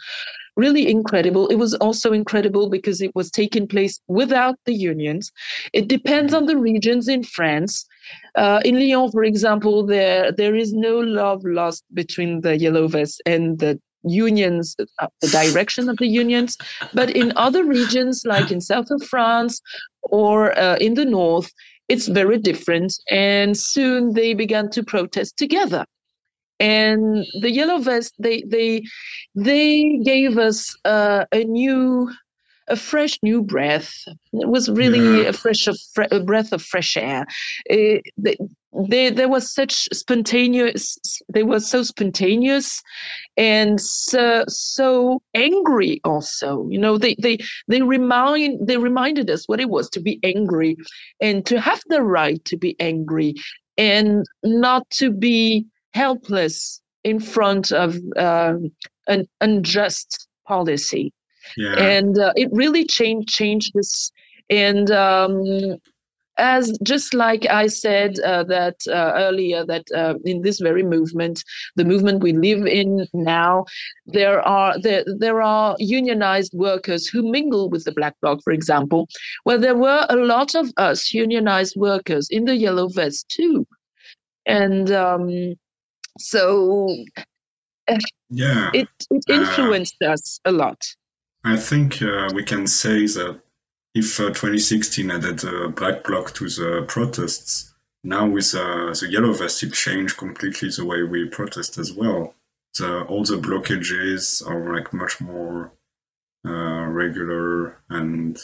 really 0.56 0.90
incredible. 0.90 1.46
It 1.48 1.56
was 1.56 1.74
also 1.74 2.12
incredible 2.12 2.68
because 2.68 3.00
it 3.00 3.14
was 3.14 3.30
taking 3.30 3.66
place 3.66 4.00
without 4.08 4.56
the 4.66 4.74
unions. 4.74 5.32
It 5.72 5.88
depends 5.88 6.34
on 6.34 6.46
the 6.46 6.56
regions 6.56 7.08
in 7.08 7.22
France. 7.22 7.86
Uh, 8.34 8.60
in 8.64 8.78
Lyon, 8.78 9.10
for 9.10 9.24
example, 9.24 9.86
there 9.86 10.32
there 10.32 10.54
is 10.54 10.72
no 10.72 10.98
love 10.98 11.44
lost 11.44 11.84
between 11.94 12.40
the 12.40 12.58
yellow 12.58 12.88
vests 12.88 13.20
and 13.24 13.58
the 13.58 13.80
unions, 14.04 14.74
uh, 14.98 15.06
the 15.20 15.28
direction 15.28 15.88
of 15.88 15.96
the 15.98 16.08
unions. 16.08 16.58
But 16.92 17.10
in 17.10 17.32
other 17.36 17.64
regions, 17.64 18.24
like 18.26 18.50
in 18.50 18.60
south 18.60 18.90
of 18.90 19.00
France 19.04 19.62
or 20.02 20.58
uh, 20.58 20.76
in 20.78 20.94
the 20.94 21.04
north, 21.04 21.52
it's 21.88 22.08
very 22.08 22.38
different. 22.38 22.94
And 23.10 23.56
soon 23.56 24.14
they 24.14 24.34
began 24.34 24.70
to 24.70 24.82
protest 24.82 25.36
together 25.36 25.86
and 26.62 27.26
the 27.40 27.50
yellow 27.50 27.78
vest 27.78 28.14
they 28.18 28.42
they 28.46 28.82
they 29.34 29.98
gave 30.04 30.38
us 30.38 30.76
uh, 30.84 31.24
a 31.32 31.44
new 31.44 32.08
a 32.68 32.76
fresh 32.76 33.18
new 33.24 33.42
breath. 33.42 33.92
It 34.32 34.48
was 34.48 34.70
really 34.70 35.22
yeah. 35.22 35.30
a 35.30 35.32
fresh 35.32 35.66
of 35.66 35.76
a 36.12 36.20
breath 36.20 36.52
of 36.52 36.62
fresh 36.62 36.96
air. 36.96 37.26
It, 37.66 38.02
they, 38.16 38.36
they, 38.88 39.10
there 39.10 39.28
was 39.28 39.52
such 39.52 39.88
spontaneous 39.92 40.96
they 41.34 41.42
were 41.42 41.58
so 41.58 41.82
spontaneous 41.82 42.80
and 43.36 43.80
so, 43.80 44.44
so 44.46 45.20
angry 45.34 46.00
also. 46.04 46.68
You 46.70 46.78
know 46.78 46.96
they 46.96 47.16
they 47.18 47.38
they 47.66 47.82
remind 47.82 48.68
they 48.68 48.76
reminded 48.76 49.28
us 49.28 49.48
what 49.48 49.60
it 49.60 49.68
was 49.68 49.90
to 49.90 50.00
be 50.00 50.20
angry 50.22 50.76
and 51.20 51.44
to 51.46 51.60
have 51.60 51.82
the 51.88 52.02
right 52.02 52.42
to 52.44 52.56
be 52.56 52.76
angry 52.78 53.34
and 53.76 54.24
not 54.44 54.88
to 54.90 55.10
be 55.10 55.66
helpless 55.94 56.80
in 57.04 57.20
front 57.20 57.72
of 57.72 57.96
um, 58.16 58.70
an 59.08 59.26
unjust 59.40 60.28
policy. 60.46 61.12
Yeah. 61.56 61.74
And 61.74 62.18
uh, 62.18 62.32
it 62.36 62.48
really 62.52 62.84
changed 62.84 63.28
changed 63.28 63.72
this. 63.74 64.12
And 64.48 64.90
um, 64.90 65.78
as 66.38 66.78
just 66.82 67.14
like 67.14 67.46
I 67.46 67.66
said 67.66 68.18
uh, 68.20 68.44
that 68.44 68.76
uh, 68.88 69.12
earlier, 69.14 69.64
that 69.66 69.84
uh, 69.94 70.14
in 70.24 70.42
this 70.42 70.60
very 70.60 70.82
movement, 70.82 71.42
the 71.76 71.84
movement 71.84 72.22
we 72.22 72.32
live 72.32 72.66
in 72.66 73.06
now, 73.12 73.64
there 74.06 74.40
are 74.40 74.78
there, 74.80 75.04
there 75.18 75.42
are 75.42 75.76
unionized 75.78 76.52
workers 76.54 77.06
who 77.06 77.30
mingle 77.30 77.68
with 77.68 77.84
the 77.84 77.92
Black 77.92 78.14
Bloc, 78.22 78.40
for 78.42 78.52
example. 78.52 79.08
Well, 79.44 79.58
there 79.58 79.76
were 79.76 80.06
a 80.08 80.16
lot 80.16 80.54
of 80.54 80.72
us 80.76 81.12
unionized 81.12 81.76
workers 81.76 82.28
in 82.30 82.44
the 82.46 82.56
Yellow 82.56 82.88
Vest 82.88 83.28
too, 83.28 83.66
and 84.46 84.90
um, 84.90 85.54
so 86.18 86.96
yeah, 88.30 88.70
it, 88.72 88.88
it 89.10 89.24
uh, 89.28 89.32
influenced 89.32 89.96
uh, 90.02 90.12
us 90.12 90.40
a 90.44 90.52
lot. 90.52 90.82
I 91.44 91.56
think 91.56 92.00
uh, 92.02 92.30
we 92.34 92.44
can 92.44 92.66
say 92.66 93.06
that 93.06 93.40
if 93.94 94.20
uh, 94.20 94.28
2016 94.28 95.10
added 95.10 95.44
a 95.44 95.68
black 95.68 96.04
bloc 96.04 96.32
to 96.34 96.48
the 96.48 96.84
protests, 96.88 97.74
now 98.04 98.26
with 98.28 98.54
uh, 98.54 98.92
the 98.92 99.08
yellow 99.10 99.32
vest, 99.32 99.62
it 99.62 99.72
changed 99.72 100.16
completely 100.16 100.70
the 100.70 100.84
way 100.84 101.02
we 101.02 101.28
protest 101.28 101.78
as 101.78 101.92
well. 101.92 102.34
The, 102.78 103.02
all 103.02 103.24
the 103.24 103.36
blockages 103.36 104.46
are 104.48 104.74
like 104.74 104.92
much 104.92 105.20
more 105.20 105.72
uh, 106.46 106.86
regular, 106.86 107.78
and 107.90 108.38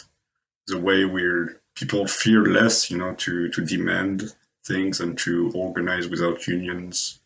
the 0.67 0.77
way 0.77 1.05
we're 1.05 1.61
people 1.75 2.05
fear 2.07 2.45
less, 2.45 2.91
you 2.91 2.97
know, 2.97 3.15
to 3.15 3.49
to 3.49 3.65
demand 3.65 4.33
things 4.65 4.99
and 4.99 5.17
to 5.17 5.51
organize 5.55 6.07
without 6.07 6.45
unions 6.47 7.18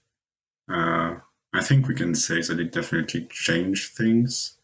uh, 0.69 1.15
I 1.53 1.61
think 1.61 1.87
we 1.87 1.95
can 1.95 2.15
say 2.15 2.41
that 2.41 2.59
it 2.59 2.71
definitely 2.71 3.27
changed 3.29 3.95
things. 3.95 4.57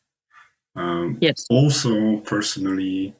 Um, 0.76 1.18
yes. 1.22 1.46
Also, 1.50 2.18
personally, 2.18 3.16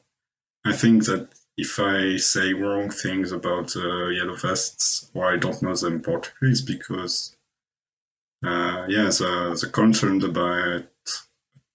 I 0.64 0.72
think 0.72 1.04
that 1.06 1.28
if 1.56 1.78
I 1.78 2.16
say 2.16 2.52
wrong 2.52 2.90
things 2.90 3.32
about 3.32 3.76
uh, 3.76 4.08
yellow 4.08 4.36
vests 4.36 5.10
or 5.14 5.32
I 5.32 5.36
don't 5.36 5.62
know 5.62 5.74
them 5.74 6.00
particularly, 6.00 6.52
it's 6.52 6.60
because 6.62 7.36
uh, 8.44 8.86
yeah, 8.88 9.04
the, 9.04 9.58
the 9.60 9.68
concern 9.70 10.22
about 10.24 10.84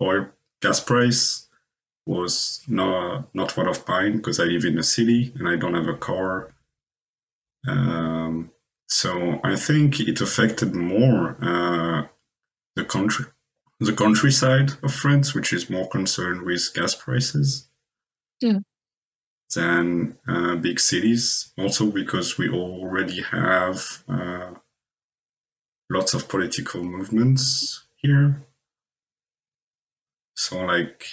oil 0.01 0.27
gas 0.61 0.79
price 0.79 1.47
was 2.07 2.63
not 2.67 3.33
not 3.35 3.55
what 3.55 3.67
of 3.67 3.87
mine 3.87 4.17
because 4.17 4.39
I 4.39 4.45
live 4.45 4.65
in 4.65 4.77
a 4.77 4.83
city 4.83 5.33
and 5.37 5.47
I 5.47 5.55
don't 5.55 5.75
have 5.75 5.87
a 5.87 5.97
car. 5.97 6.53
Um, 7.67 8.24
so 8.87 9.39
I 9.43 9.55
think 9.55 9.99
it 9.99 10.21
affected 10.21 10.75
more 10.75 11.37
uh, 11.41 12.07
the 12.75 12.85
country, 12.85 13.25
the 13.79 13.93
countryside 13.93 14.71
of 14.83 14.93
France, 14.93 15.33
which 15.33 15.53
is 15.53 15.69
more 15.69 15.87
concerned 15.89 16.43
with 16.43 16.73
gas 16.73 16.95
prices. 16.95 17.67
Yeah. 18.41 18.59
Than 19.55 20.17
uh, 20.27 20.55
big 20.57 20.79
cities, 20.79 21.53
also 21.57 21.91
because 21.91 22.37
we 22.37 22.49
already 22.49 23.21
have 23.21 24.03
uh, 24.09 24.51
lots 25.89 26.13
of 26.13 26.27
political 26.27 26.83
movements 26.83 27.85
here. 27.95 28.43
So 30.35 30.59
like 30.61 31.07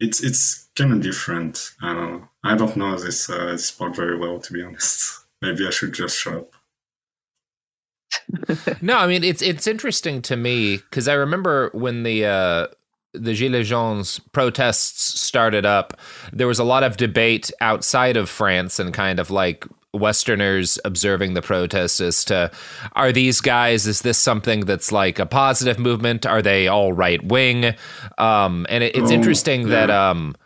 it's 0.00 0.22
it's 0.22 0.68
kind 0.76 0.92
of 0.92 1.02
different. 1.02 1.72
I 1.82 1.92
don't 1.92 2.12
know. 2.12 2.28
I 2.44 2.56
don't 2.56 2.76
know 2.76 2.98
this 2.98 3.28
uh, 3.30 3.46
this 3.46 3.70
part 3.70 3.96
very 3.96 4.18
well, 4.18 4.40
to 4.40 4.52
be 4.52 4.62
honest. 4.62 5.24
Maybe 5.42 5.66
I 5.66 5.70
should 5.70 5.92
just 5.92 6.18
shut 6.18 6.34
up. 6.34 6.54
no, 8.82 8.96
I 8.96 9.06
mean 9.06 9.24
it's 9.24 9.42
it's 9.42 9.66
interesting 9.66 10.22
to 10.22 10.36
me 10.36 10.78
because 10.78 11.08
I 11.08 11.14
remember 11.14 11.70
when 11.72 12.02
the 12.02 12.24
uh, 12.24 12.66
the 13.14 13.32
Gilets 13.32 13.64
Jaunes 13.64 14.18
protests 14.32 15.20
started 15.20 15.64
up, 15.64 15.98
there 16.32 16.46
was 16.46 16.58
a 16.58 16.64
lot 16.64 16.82
of 16.82 16.96
debate 16.96 17.50
outside 17.60 18.16
of 18.16 18.28
France 18.28 18.78
and 18.78 18.92
kind 18.92 19.18
of 19.18 19.30
like 19.30 19.66
Westerners 19.94 20.78
observing 20.84 21.34
the 21.34 21.42
protests 21.42 22.00
as 22.00 22.24
to 22.26 22.50
are 22.92 23.12
these 23.12 23.40
guys, 23.40 23.86
is 23.86 24.02
this 24.02 24.18
something 24.18 24.60
that's 24.60 24.92
like 24.92 25.18
a 25.18 25.26
positive 25.26 25.78
movement? 25.78 26.26
Are 26.26 26.42
they 26.42 26.68
all 26.68 26.92
right 26.92 27.22
wing? 27.24 27.74
Um, 28.18 28.66
and 28.68 28.84
it, 28.84 28.94
it's 28.94 29.10
oh, 29.10 29.14
interesting 29.14 29.62
yeah. 29.62 29.68
that 29.86 29.90
um, 29.90 30.36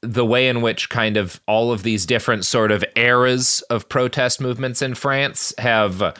the 0.00 0.24
way 0.24 0.48
in 0.48 0.60
which 0.60 0.88
kind 0.88 1.16
of 1.16 1.40
all 1.46 1.72
of 1.72 1.82
these 1.82 2.04
different 2.04 2.44
sort 2.44 2.72
of 2.72 2.84
eras 2.96 3.62
of 3.70 3.88
protest 3.88 4.40
movements 4.40 4.82
in 4.82 4.94
France 4.94 5.54
have 5.58 6.14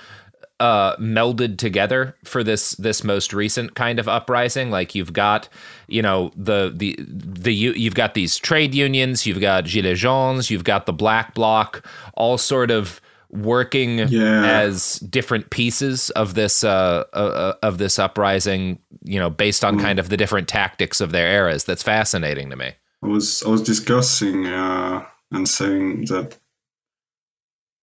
uh, 0.60 0.96
melded 0.96 1.56
together 1.56 2.16
for 2.24 2.42
this 2.42 2.72
this 2.72 3.04
most 3.04 3.32
recent 3.32 3.74
kind 3.74 3.98
of 3.98 4.08
uprising. 4.08 4.70
Like 4.70 4.94
you've 4.94 5.12
got, 5.12 5.48
you 5.86 6.02
know, 6.02 6.32
the 6.36 6.72
the 6.74 6.96
the 6.98 7.54
you've 7.54 7.94
got 7.94 8.14
these 8.14 8.36
trade 8.36 8.74
unions, 8.74 9.26
you've 9.26 9.40
got 9.40 9.64
Gilets 9.64 9.96
Jaunes, 9.96 10.50
you've 10.50 10.64
got 10.64 10.86
the 10.86 10.92
Black 10.92 11.34
Bloc, 11.34 11.86
all 12.14 12.38
sort 12.38 12.70
of 12.70 13.00
working 13.30 13.98
yeah. 14.08 14.46
as 14.46 14.98
different 15.00 15.50
pieces 15.50 16.10
of 16.10 16.34
this 16.34 16.64
uh, 16.64 17.04
uh, 17.12 17.16
uh 17.16 17.54
of 17.62 17.78
this 17.78 17.98
uprising. 17.98 18.78
You 19.04 19.20
know, 19.20 19.30
based 19.30 19.64
on 19.64 19.78
mm. 19.78 19.80
kind 19.80 19.98
of 19.98 20.08
the 20.08 20.16
different 20.16 20.48
tactics 20.48 21.00
of 21.00 21.12
their 21.12 21.28
eras. 21.28 21.64
That's 21.64 21.82
fascinating 21.82 22.50
to 22.50 22.56
me. 22.56 22.72
I 23.02 23.06
was 23.06 23.42
I 23.42 23.48
was 23.48 23.62
discussing 23.62 24.46
uh, 24.46 25.06
and 25.30 25.48
saying 25.48 26.06
that 26.06 26.36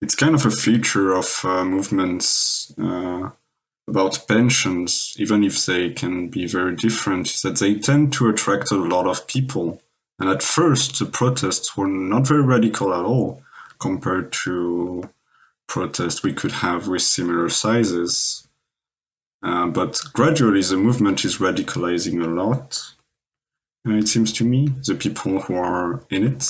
it's 0.01 0.15
kind 0.15 0.35
of 0.35 0.45
a 0.45 0.51
feature 0.51 1.13
of 1.13 1.41
uh, 1.43 1.63
movements 1.63 2.73
uh, 2.77 3.29
about 3.87 4.27
pensions, 4.27 5.15
even 5.17 5.43
if 5.43 5.65
they 5.65 5.91
can 5.91 6.29
be 6.29 6.47
very 6.47 6.75
different, 6.75 7.27
is 7.27 7.41
that 7.43 7.57
they 7.57 7.75
tend 7.75 8.13
to 8.13 8.29
attract 8.29 8.71
a 8.71 8.75
lot 8.75 9.07
of 9.07 9.27
people. 9.27 9.81
And 10.19 10.29
at 10.29 10.43
first, 10.43 10.99
the 10.99 11.05
protests 11.05 11.75
were 11.77 11.87
not 11.87 12.27
very 12.27 12.41
radical 12.41 12.93
at 12.93 13.05
all 13.05 13.43
compared 13.79 14.31
to 14.43 15.09
protests 15.67 16.23
we 16.23 16.33
could 16.33 16.51
have 16.51 16.87
with 16.87 17.01
similar 17.01 17.49
sizes. 17.49 18.47
Uh, 19.43 19.67
but 19.67 20.01
gradually, 20.13 20.61
the 20.61 20.77
movement 20.77 21.25
is 21.25 21.37
radicalizing 21.37 22.23
a 22.23 22.27
lot. 22.27 22.94
Uh, 23.85 23.93
it 23.93 24.07
seems 24.07 24.33
to 24.33 24.43
me, 24.43 24.67
the 24.85 24.95
people 24.95 25.39
who 25.41 25.55
are 25.55 26.03
in 26.09 26.25
it. 26.25 26.49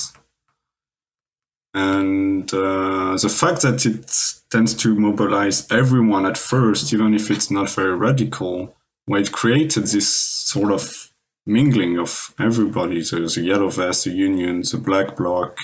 And 1.74 2.52
uh, 2.54 3.18
the 3.20 3.28
fact 3.28 3.62
that 3.62 3.84
it 3.84 4.10
tends 4.50 4.72
to 4.74 4.94
mobilize 4.94 5.70
everyone 5.70 6.24
at 6.24 6.38
first, 6.38 6.92
even 6.94 7.14
if 7.14 7.30
it's 7.30 7.50
not 7.50 7.68
very 7.68 7.94
radical, 7.94 8.74
well, 9.06 9.20
it 9.20 9.30
created 9.30 9.86
this 9.86 10.08
sort 10.08 10.72
of 10.72 11.10
mingling 11.44 11.98
of 11.98 12.34
everybody. 12.40 13.02
There's 13.02 13.34
the 13.34 13.42
yellow 13.42 13.68
vest, 13.68 14.04
the 14.04 14.10
union, 14.10 14.62
the 14.62 14.78
black 14.78 15.16
bloc, 15.16 15.58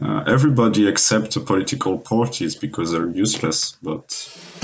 uh, 0.00 0.24
everybody 0.26 0.88
except 0.88 1.34
the 1.34 1.40
political 1.40 1.98
parties 1.98 2.54
because 2.54 2.92
they're 2.92 3.10
useless. 3.10 3.76
But 3.82 4.63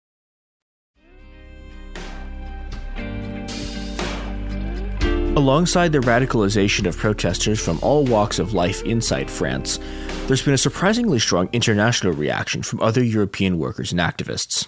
Alongside 5.37 5.93
the 5.93 5.99
radicalization 5.99 6.85
of 6.85 6.97
protesters 6.97 7.57
from 7.57 7.79
all 7.81 8.03
walks 8.03 8.37
of 8.37 8.53
life 8.53 8.83
inside 8.83 9.31
France, 9.31 9.79
there's 10.27 10.43
been 10.43 10.53
a 10.53 10.57
surprisingly 10.57 11.19
strong 11.19 11.47
international 11.53 12.11
reaction 12.11 12.61
from 12.63 12.81
other 12.81 13.01
European 13.01 13.57
workers 13.57 13.93
and 13.93 14.01
activists. 14.01 14.67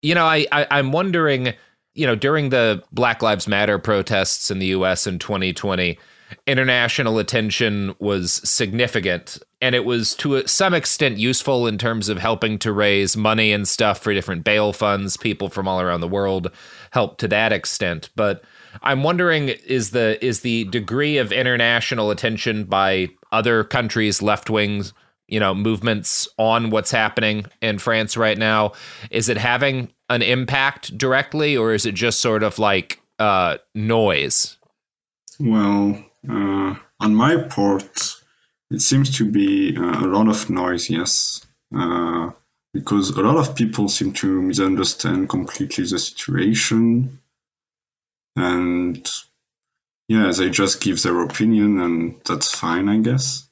You 0.00 0.14
know, 0.14 0.24
I, 0.24 0.46
I 0.50 0.66
I'm 0.70 0.92
wondering, 0.92 1.52
you 1.92 2.06
know, 2.06 2.14
during 2.14 2.48
the 2.48 2.82
Black 2.90 3.20
Lives 3.20 3.46
Matter 3.46 3.78
protests 3.78 4.50
in 4.50 4.60
the 4.60 4.66
U.S. 4.68 5.06
in 5.06 5.18
2020, 5.18 5.98
international 6.46 7.18
attention 7.18 7.94
was 7.98 8.32
significant 8.48 9.38
and 9.60 9.74
it 9.74 9.84
was 9.84 10.14
to 10.14 10.46
some 10.46 10.72
extent 10.72 11.18
useful 11.18 11.66
in 11.66 11.76
terms 11.76 12.08
of 12.08 12.16
helping 12.16 12.58
to 12.60 12.72
raise 12.72 13.14
money 13.14 13.52
and 13.52 13.68
stuff 13.68 13.98
for 13.98 14.14
different 14.14 14.42
bail 14.42 14.72
funds 14.72 15.18
people 15.18 15.50
from 15.50 15.68
all 15.68 15.82
around 15.82 16.00
the 16.00 16.08
world 16.08 16.50
helped 16.92 17.20
to 17.20 17.28
that 17.28 17.52
extent 17.52 18.08
but 18.16 18.42
i'm 18.82 19.02
wondering 19.02 19.48
is 19.48 19.90
the 19.90 20.22
is 20.24 20.40
the 20.40 20.64
degree 20.64 21.18
of 21.18 21.32
international 21.32 22.10
attention 22.10 22.64
by 22.64 23.08
other 23.30 23.64
countries 23.64 24.22
left 24.22 24.48
wings 24.48 24.92
you 25.28 25.40
know 25.40 25.54
movements 25.54 26.28
on 26.38 26.70
what's 26.70 26.90
happening 26.90 27.44
in 27.60 27.78
France 27.78 28.16
right 28.16 28.38
now 28.38 28.72
is 29.10 29.28
it 29.28 29.36
having 29.36 29.90
an 30.10 30.22
impact 30.22 30.96
directly 30.98 31.56
or 31.56 31.72
is 31.72 31.86
it 31.86 31.94
just 31.94 32.20
sort 32.20 32.42
of 32.42 32.58
like 32.58 33.00
uh 33.18 33.56
noise? 33.74 34.58
Well 35.38 36.04
uh, 36.28 36.74
on 37.00 37.14
my 37.14 37.36
part, 37.36 38.14
it 38.70 38.80
seems 38.80 39.16
to 39.16 39.30
be 39.30 39.76
uh, 39.76 40.04
a 40.04 40.06
lot 40.06 40.28
of 40.28 40.48
noise, 40.48 40.88
yes, 40.88 41.44
uh, 41.76 42.30
because 42.72 43.10
a 43.10 43.22
lot 43.22 43.36
of 43.36 43.54
people 43.54 43.88
seem 43.88 44.12
to 44.14 44.40
misunderstand 44.42 45.28
completely 45.28 45.84
the 45.84 45.98
situation, 45.98 47.18
and 48.36 49.08
yeah, 50.08 50.32
they 50.36 50.50
just 50.50 50.80
give 50.80 51.02
their 51.02 51.22
opinion, 51.22 51.80
and 51.80 52.20
that's 52.24 52.54
fine, 52.54 52.88
I 52.88 52.98
guess. 52.98 53.48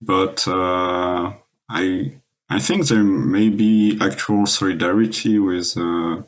But 0.00 0.46
uh, 0.48 1.34
I 1.68 2.12
I 2.48 2.58
think 2.58 2.86
there 2.86 3.04
may 3.04 3.48
be 3.50 3.98
actual 4.00 4.46
solidarity 4.46 5.38
with 5.38 5.76
uh, 5.76 6.22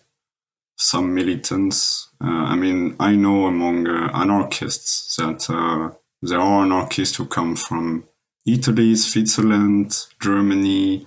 some 0.77 1.15
militants. 1.15 2.09
Uh, 2.23 2.45
I 2.53 2.57
mean, 2.57 2.97
I 3.01 3.17
know 3.17 3.47
among 3.47 3.89
uh, 3.89 4.11
anarchists 4.15 5.17
that 5.17 5.49
uh, 5.49 5.95
there 6.23 6.41
are 6.41 6.65
anarchists 6.65 7.17
who 7.17 7.27
come 7.27 7.57
from 7.57 8.05
Italy, 8.47 8.95
Switzerland, 8.97 9.97
Germany, 10.21 11.07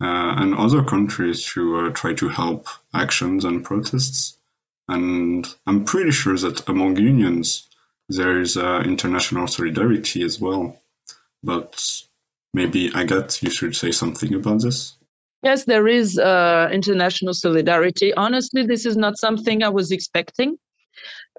uh, 0.00 0.34
and 0.36 0.54
other 0.54 0.82
countries 0.82 1.46
who 1.46 1.86
uh, 1.86 1.90
try 1.90 2.14
to 2.14 2.28
help 2.28 2.68
actions 2.92 3.44
and 3.44 3.64
protests. 3.64 4.38
And 4.88 5.46
I'm 5.66 5.84
pretty 5.84 6.10
sure 6.10 6.36
that 6.36 6.68
among 6.68 6.96
unions, 6.96 7.68
there 8.08 8.40
is 8.40 8.56
uh, 8.56 8.82
international 8.84 9.46
solidarity 9.46 10.22
as 10.22 10.40
well. 10.40 10.78
But 11.42 11.82
maybe 12.52 12.90
Agathe, 12.90 13.42
you 13.42 13.50
should 13.50 13.74
say 13.74 13.90
something 13.90 14.34
about 14.34 14.62
this. 14.62 14.96
Yes, 15.42 15.64
there 15.64 15.86
is 15.86 16.18
uh, 16.18 16.68
international 16.72 17.34
solidarity. 17.34 18.14
Honestly, 18.14 18.64
this 18.64 18.86
is 18.86 18.96
not 18.96 19.18
something 19.18 19.62
I 19.62 19.68
was 19.68 19.90
expecting. 19.90 20.56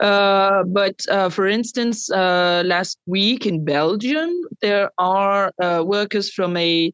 Uh, 0.02 0.64
but 0.64 1.00
uh, 1.10 1.30
for 1.30 1.48
instance, 1.48 2.12
uh, 2.12 2.62
last 2.66 3.00
week 3.08 3.46
in 3.46 3.64
Belgium, 3.64 4.30
there 4.62 4.92
are 4.98 5.52
uh, 5.62 5.84
workers 5.86 6.32
from 6.32 6.58
a, 6.58 6.92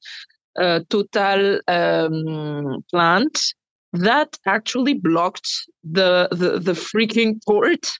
a 0.57 0.85
Total 0.89 1.59
um, 1.67 2.83
plant 2.91 3.39
that 3.93 4.37
actually 4.45 4.93
blocked 4.93 5.49
the 5.83 6.27
the, 6.31 6.59
the 6.59 6.73
freaking 6.73 7.41
port 7.45 7.91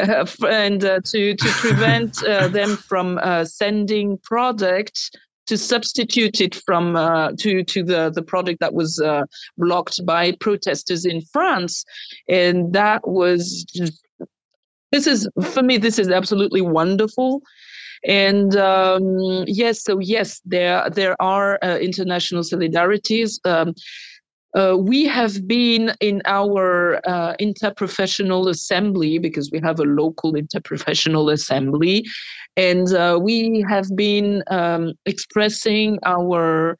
uh, 0.00 0.26
and 0.48 0.84
uh, 0.84 1.00
to 1.04 1.34
to 1.34 1.48
prevent 1.60 2.22
uh, 2.24 2.48
them 2.48 2.76
from 2.76 3.20
sending 3.44 4.18
products 4.22 5.10
to 5.48 5.56
substitute 5.56 6.40
it 6.40 6.54
from 6.66 6.94
uh, 6.94 7.32
to 7.38 7.64
to 7.64 7.82
the 7.82 8.10
the 8.10 8.22
product 8.22 8.60
that 8.60 8.74
was 8.74 9.00
uh, 9.00 9.22
blocked 9.56 10.04
by 10.04 10.32
protesters 10.40 11.04
in 11.04 11.22
France, 11.32 11.84
and 12.28 12.72
that 12.74 13.08
was 13.08 13.64
just, 13.64 14.06
this 14.92 15.06
is 15.06 15.28
for 15.42 15.62
me 15.62 15.78
this 15.78 15.98
is 15.98 16.08
absolutely 16.10 16.60
wonderful. 16.60 17.42
And 18.04 18.54
um, 18.56 19.44
yes, 19.46 19.82
so 19.82 19.98
yes, 19.98 20.40
there 20.44 20.88
there 20.90 21.20
are 21.20 21.58
uh, 21.62 21.78
international 21.78 22.42
solidarities. 22.42 23.40
Um, 23.44 23.74
uh, 24.54 24.76
we 24.78 25.04
have 25.04 25.46
been 25.46 25.94
in 26.00 26.22
our 26.24 27.00
uh, 27.06 27.34
interprofessional 27.40 28.48
assembly 28.48 29.18
because 29.18 29.50
we 29.50 29.60
have 29.60 29.78
a 29.78 29.84
local 29.84 30.32
interprofessional 30.32 31.32
assembly, 31.32 32.04
and 32.56 32.92
uh, 32.94 33.18
we 33.20 33.64
have 33.68 33.88
been 33.94 34.42
um, 34.48 34.94
expressing 35.06 35.98
our 36.04 36.78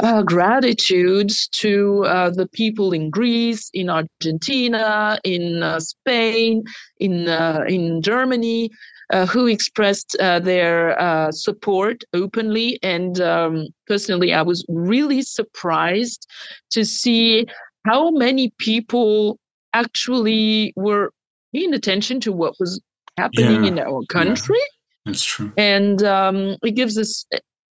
uh, 0.00 0.22
gratitude 0.22 1.30
to 1.52 2.04
uh, 2.04 2.30
the 2.30 2.48
people 2.48 2.92
in 2.92 3.10
Greece, 3.10 3.70
in 3.72 3.88
Argentina, 3.88 5.18
in 5.24 5.62
uh, 5.62 5.80
Spain, 5.80 6.64
in 6.98 7.28
uh, 7.28 7.64
in 7.68 8.02
Germany, 8.02 8.70
uh, 9.12 9.26
who 9.26 9.46
expressed 9.46 10.16
their 10.18 11.30
support 11.32 12.02
openly. 12.12 12.78
And 12.82 13.20
um, 13.20 13.68
personally, 13.86 14.32
I 14.32 14.42
was 14.42 14.64
really 14.68 15.22
surprised 15.22 16.26
to 16.70 16.84
see 16.84 17.46
how 17.86 18.10
many 18.10 18.52
people 18.58 19.38
actually 19.72 20.72
were 20.76 21.12
paying 21.54 21.74
attention 21.74 22.20
to 22.20 22.32
what 22.32 22.54
was 22.58 22.80
happening 23.16 23.64
yeah. 23.64 23.70
in 23.70 23.78
our 23.78 24.02
country. 24.08 24.58
Yeah 24.58 24.76
that's 25.06 25.24
true. 25.24 25.52
And 25.56 26.02
um, 26.02 26.56
it 26.62 26.72
gives 26.72 26.98
us, 26.98 27.24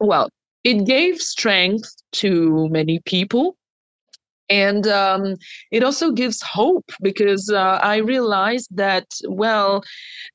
well, 0.00 0.30
it 0.66 0.84
gave 0.84 1.20
strength 1.20 1.94
to 2.10 2.68
many 2.70 2.98
people. 3.04 3.56
And 4.48 4.86
um, 4.86 5.36
it 5.70 5.82
also 5.82 6.10
gives 6.10 6.40
hope 6.42 6.88
because 7.02 7.50
uh, 7.50 7.78
I 7.82 7.96
realized 7.96 8.68
that, 8.76 9.06
well, 9.28 9.82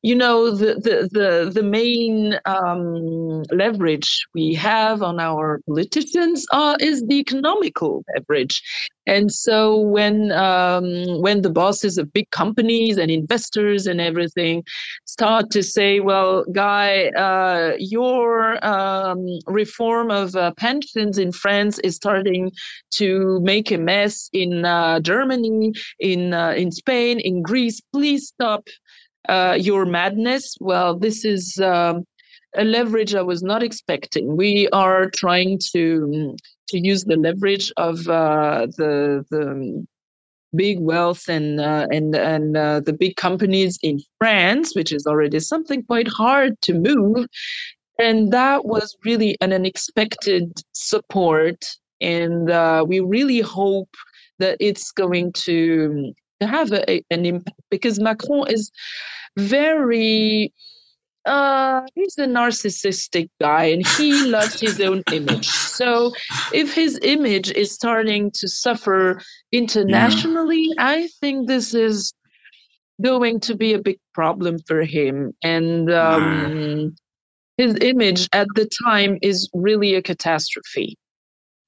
you 0.01 0.15
know, 0.15 0.51
the 0.51 0.75
the 0.87 0.95
the, 1.17 1.51
the 1.53 1.63
main 1.63 2.37
um, 2.45 3.43
leverage 3.51 4.25
we 4.33 4.53
have 4.55 5.01
on 5.01 5.19
our 5.19 5.61
politicians 5.67 6.45
uh, 6.51 6.75
is 6.79 7.03
the 7.07 7.19
economical 7.19 8.03
leverage, 8.13 8.61
and 9.07 9.31
so 9.31 9.79
when 9.79 10.31
um, 10.31 11.21
when 11.21 11.41
the 11.41 11.49
bosses 11.49 11.97
of 11.97 12.13
big 12.13 12.29
companies 12.29 12.97
and 12.97 13.09
investors 13.09 13.87
and 13.87 13.99
everything 13.99 14.63
start 15.05 15.49
to 15.51 15.63
say, 15.63 15.99
"Well, 15.99 16.45
guy, 16.51 17.07
uh, 17.09 17.73
your 17.79 18.63
um, 18.65 19.25
reform 19.47 20.11
of 20.11 20.35
uh, 20.35 20.51
pensions 20.57 21.17
in 21.17 21.31
France 21.31 21.79
is 21.79 21.95
starting 21.95 22.51
to 22.91 23.39
make 23.41 23.71
a 23.71 23.77
mess 23.77 24.29
in 24.33 24.65
uh, 24.65 24.99
Germany, 24.99 25.73
in 25.99 26.33
uh, 26.33 26.51
in 26.51 26.71
Spain, 26.71 27.19
in 27.19 27.41
Greece. 27.41 27.81
Please 27.91 28.27
stop 28.27 28.67
uh, 29.29 29.57
your 29.59 29.85
madness." 29.85 30.55
Well, 30.59 30.97
this 30.97 31.25
is. 31.25 31.59
Um, 31.59 32.05
a 32.55 32.63
leverage 32.63 33.15
I 33.15 33.21
was 33.21 33.43
not 33.43 33.63
expecting. 33.63 34.35
We 34.35 34.67
are 34.69 35.09
trying 35.09 35.59
to 35.73 36.35
to 36.69 36.79
use 36.79 37.03
the 37.03 37.17
leverage 37.17 37.71
of 37.77 38.07
uh, 38.07 38.67
the 38.77 39.25
the 39.29 39.85
big 40.53 40.79
wealth 40.79 41.27
and 41.27 41.59
uh, 41.59 41.87
and 41.91 42.15
and 42.15 42.57
uh, 42.57 42.81
the 42.81 42.93
big 42.93 43.15
companies 43.15 43.77
in 43.81 43.99
France, 44.17 44.75
which 44.75 44.91
is 44.91 45.05
already 45.05 45.39
something 45.39 45.83
quite 45.83 46.07
hard 46.07 46.59
to 46.61 46.73
move, 46.73 47.27
and 47.99 48.31
that 48.31 48.65
was 48.65 48.95
really 49.05 49.37
an 49.41 49.53
unexpected 49.53 50.51
support, 50.73 51.65
and 52.01 52.49
uh, 52.49 52.85
we 52.87 52.99
really 52.99 53.41
hope 53.41 53.95
that 54.39 54.57
it's 54.59 54.91
going 54.91 55.31
to 55.33 56.13
to 56.41 56.47
have 56.47 56.71
a, 56.73 57.01
an 57.11 57.25
impact 57.25 57.61
because 57.69 57.99
Macron 57.99 58.49
is 58.49 58.71
very 59.37 60.51
uh 61.25 61.81
he's 61.93 62.17
a 62.17 62.25
narcissistic 62.25 63.29
guy 63.39 63.65
and 63.65 63.85
he 63.97 64.25
loves 64.25 64.59
his 64.59 64.79
own 64.81 65.03
image. 65.11 65.47
So 65.47 66.13
if 66.53 66.73
his 66.73 66.99
image 67.03 67.51
is 67.51 67.71
starting 67.71 68.31
to 68.35 68.47
suffer 68.47 69.21
internationally 69.51 70.65
yeah. 70.77 70.87
i 70.87 71.07
think 71.19 71.47
this 71.47 71.73
is 71.73 72.13
going 73.01 73.39
to 73.41 73.55
be 73.55 73.73
a 73.73 73.79
big 73.79 73.97
problem 74.13 74.59
for 74.67 74.83
him. 74.83 75.33
And 75.43 75.91
um 75.91 76.95
his 77.57 77.75
image 77.81 78.27
at 78.33 78.47
the 78.55 78.69
time 78.83 79.17
is 79.21 79.49
really 79.53 79.93
a 79.93 80.01
catastrophe. 80.01 80.97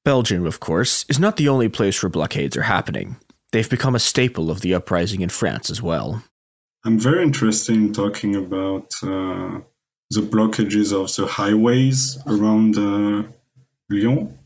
Belgium 0.05 0.45
of 0.45 0.59
course 0.59 1.05
is 1.09 1.19
not 1.19 1.37
the 1.37 1.49
only 1.49 1.69
place 1.69 2.01
where 2.01 2.09
blockades 2.09 2.57
are 2.57 2.63
happening. 2.63 3.17
They've 3.51 3.69
become 3.69 3.93
a 3.93 3.99
staple 3.99 4.49
of 4.49 4.61
the 4.61 4.73
uprising 4.73 5.21
in 5.21 5.29
france 5.29 5.69
as 5.69 5.79
well 5.79 6.23
I'm 6.85 6.99
very 6.99 7.23
interested 7.23 7.75
in 7.75 7.93
talking 7.93 8.35
about 8.35 8.93
uh, 9.03 9.59
the 10.09 10.21
blockages 10.21 10.93
of 10.93 11.15
the 11.15 11.27
highways 11.27 12.17
around 12.27 12.77
uh, 12.77 13.27
Lyon. 13.89 14.37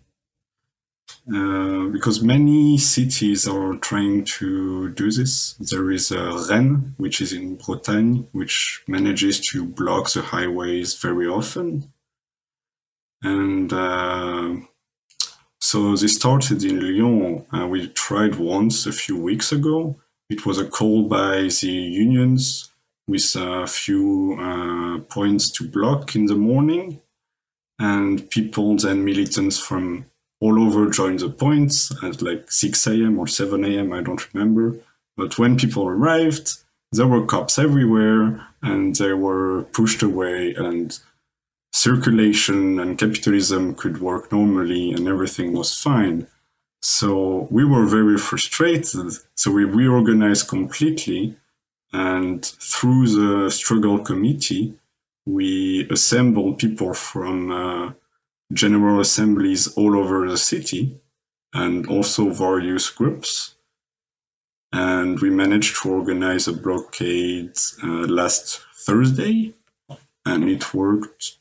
uh, 1.33 1.87
because 1.87 2.21
many 2.21 2.77
cities 2.77 3.47
are 3.47 3.75
trying 3.77 4.23
to 4.25 4.89
do 4.91 5.11
this. 5.11 5.53
There 5.59 5.91
is 5.91 6.11
uh, 6.11 6.45
Rennes, 6.49 6.93
which 6.97 7.21
is 7.21 7.33
in 7.33 7.55
Bretagne, 7.57 8.27
which 8.31 8.83
manages 8.87 9.41
to 9.49 9.65
block 9.65 10.11
the 10.11 10.21
highways 10.21 10.95
very 10.95 11.27
often. 11.27 11.91
And 13.23 13.71
uh, 13.73 14.55
so 15.59 15.95
they 15.95 16.07
started 16.07 16.63
in 16.63 16.79
Lyon. 16.79 17.45
Uh, 17.51 17.67
we 17.67 17.87
tried 17.89 18.35
once 18.35 18.85
a 18.85 18.93
few 18.93 19.17
weeks 19.17 19.51
ago. 19.51 19.97
It 20.29 20.45
was 20.45 20.59
a 20.59 20.69
call 20.69 21.03
by 21.03 21.43
the 21.43 21.71
unions 21.71 22.69
with 23.07 23.35
a 23.37 23.65
few 23.65 24.37
uh, 24.39 24.99
points 25.07 25.49
to 25.51 25.67
block 25.67 26.15
in 26.15 26.25
the 26.25 26.35
morning. 26.35 27.01
And 27.79 28.29
people, 28.29 28.75
then 28.75 29.05
militants 29.05 29.57
from 29.57 30.05
all 30.41 30.61
over 30.61 30.89
joined 30.89 31.19
the 31.19 31.29
points 31.29 31.91
at 32.03 32.21
like 32.21 32.51
6 32.51 32.87
a.m. 32.87 33.19
or 33.19 33.27
7 33.27 33.63
a.m. 33.63 33.93
I 33.93 34.01
don't 34.01 34.33
remember. 34.33 34.77
But 35.15 35.39
when 35.39 35.57
people 35.57 35.87
arrived, 35.87 36.57
there 36.91 37.07
were 37.07 37.25
cops 37.25 37.57
everywhere 37.57 38.45
and 38.61 38.95
they 38.95 39.13
were 39.13 39.63
pushed 39.71 40.03
away 40.03 40.53
and 40.55 40.97
circulation 41.73 42.79
and 42.79 42.97
capitalism 42.97 43.75
could 43.75 44.01
work 44.01 44.31
normally 44.31 44.91
and 44.91 45.07
everything 45.07 45.53
was 45.53 45.73
fine. 45.73 46.27
So 46.89 47.49
we 47.51 47.65
were 47.65 47.85
very 47.85 48.17
frustrated. 48.17 49.11
So 49.35 49.51
we 49.51 49.65
reorganized 49.65 50.47
completely. 50.47 51.35
And 51.91 52.43
through 52.45 53.07
the 53.09 53.51
struggle 53.51 53.99
committee, 53.99 54.73
we 55.25 55.85
assembled 55.89 56.59
people 56.59 56.93
from 56.93 57.51
uh, 57.51 57.91
general 58.53 59.01
assemblies 59.01 59.67
all 59.75 59.97
over 59.97 60.29
the 60.29 60.37
city 60.37 60.97
and 61.53 61.87
also 61.87 62.29
various 62.29 62.89
groups. 62.89 63.55
And 64.71 65.19
we 65.19 65.29
managed 65.29 65.81
to 65.81 65.91
organize 65.91 66.47
a 66.47 66.53
blockade 66.53 67.57
uh, 67.83 68.07
last 68.07 68.61
Thursday, 68.85 69.53
and 70.25 70.49
it 70.49 70.73
worked 70.73 71.37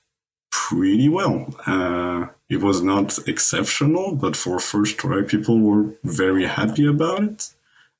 pretty 0.50 1.08
well. 1.08 1.54
Uh, 1.64 2.26
it 2.48 2.62
was 2.62 2.82
not 2.82 3.18
exceptional, 3.28 4.14
but 4.14 4.36
for 4.36 4.58
first 4.60 4.98
try, 4.98 5.22
people 5.22 5.58
were 5.60 5.94
very 6.04 6.46
happy 6.46 6.86
about 6.86 7.22
it. 7.24 7.50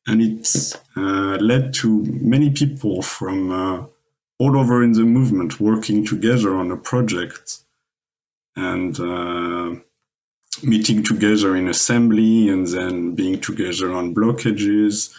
And 0.07 0.23
it 0.23 0.73
uh, 0.97 1.37
led 1.41 1.75
to 1.75 2.05
many 2.05 2.51
people 2.51 3.03
from 3.03 3.51
uh, 3.51 3.87
all 4.39 4.57
over 4.57 4.85
in 4.85 4.93
the 4.93 5.03
movement 5.03 5.59
working 5.59 6.07
together 6.07 6.55
on 6.55 6.71
a 6.71 6.77
project 6.77 7.59
and 8.55 8.99
uh, 9.01 9.75
meeting 10.63 11.03
together 11.03 11.57
in 11.57 11.69
assembly 11.69 12.49
and 12.49 12.67
then 12.69 13.15
being 13.15 13.41
together 13.41 13.93
on 13.93 14.15
blockages. 14.15 15.13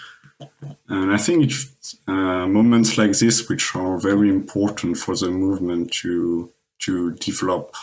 And 0.88 1.12
I 1.12 1.18
think 1.18 1.46
it's 1.46 1.98
uh, 2.08 2.48
moments 2.48 2.98
like 2.98 3.12
this 3.12 3.50
which 3.50 3.76
are 3.76 3.98
very 3.98 4.30
important 4.30 4.98
for 4.98 5.16
the 5.16 5.30
movement 5.30 5.92
to 6.02 6.52
to 6.80 7.12
develop. 7.14 7.76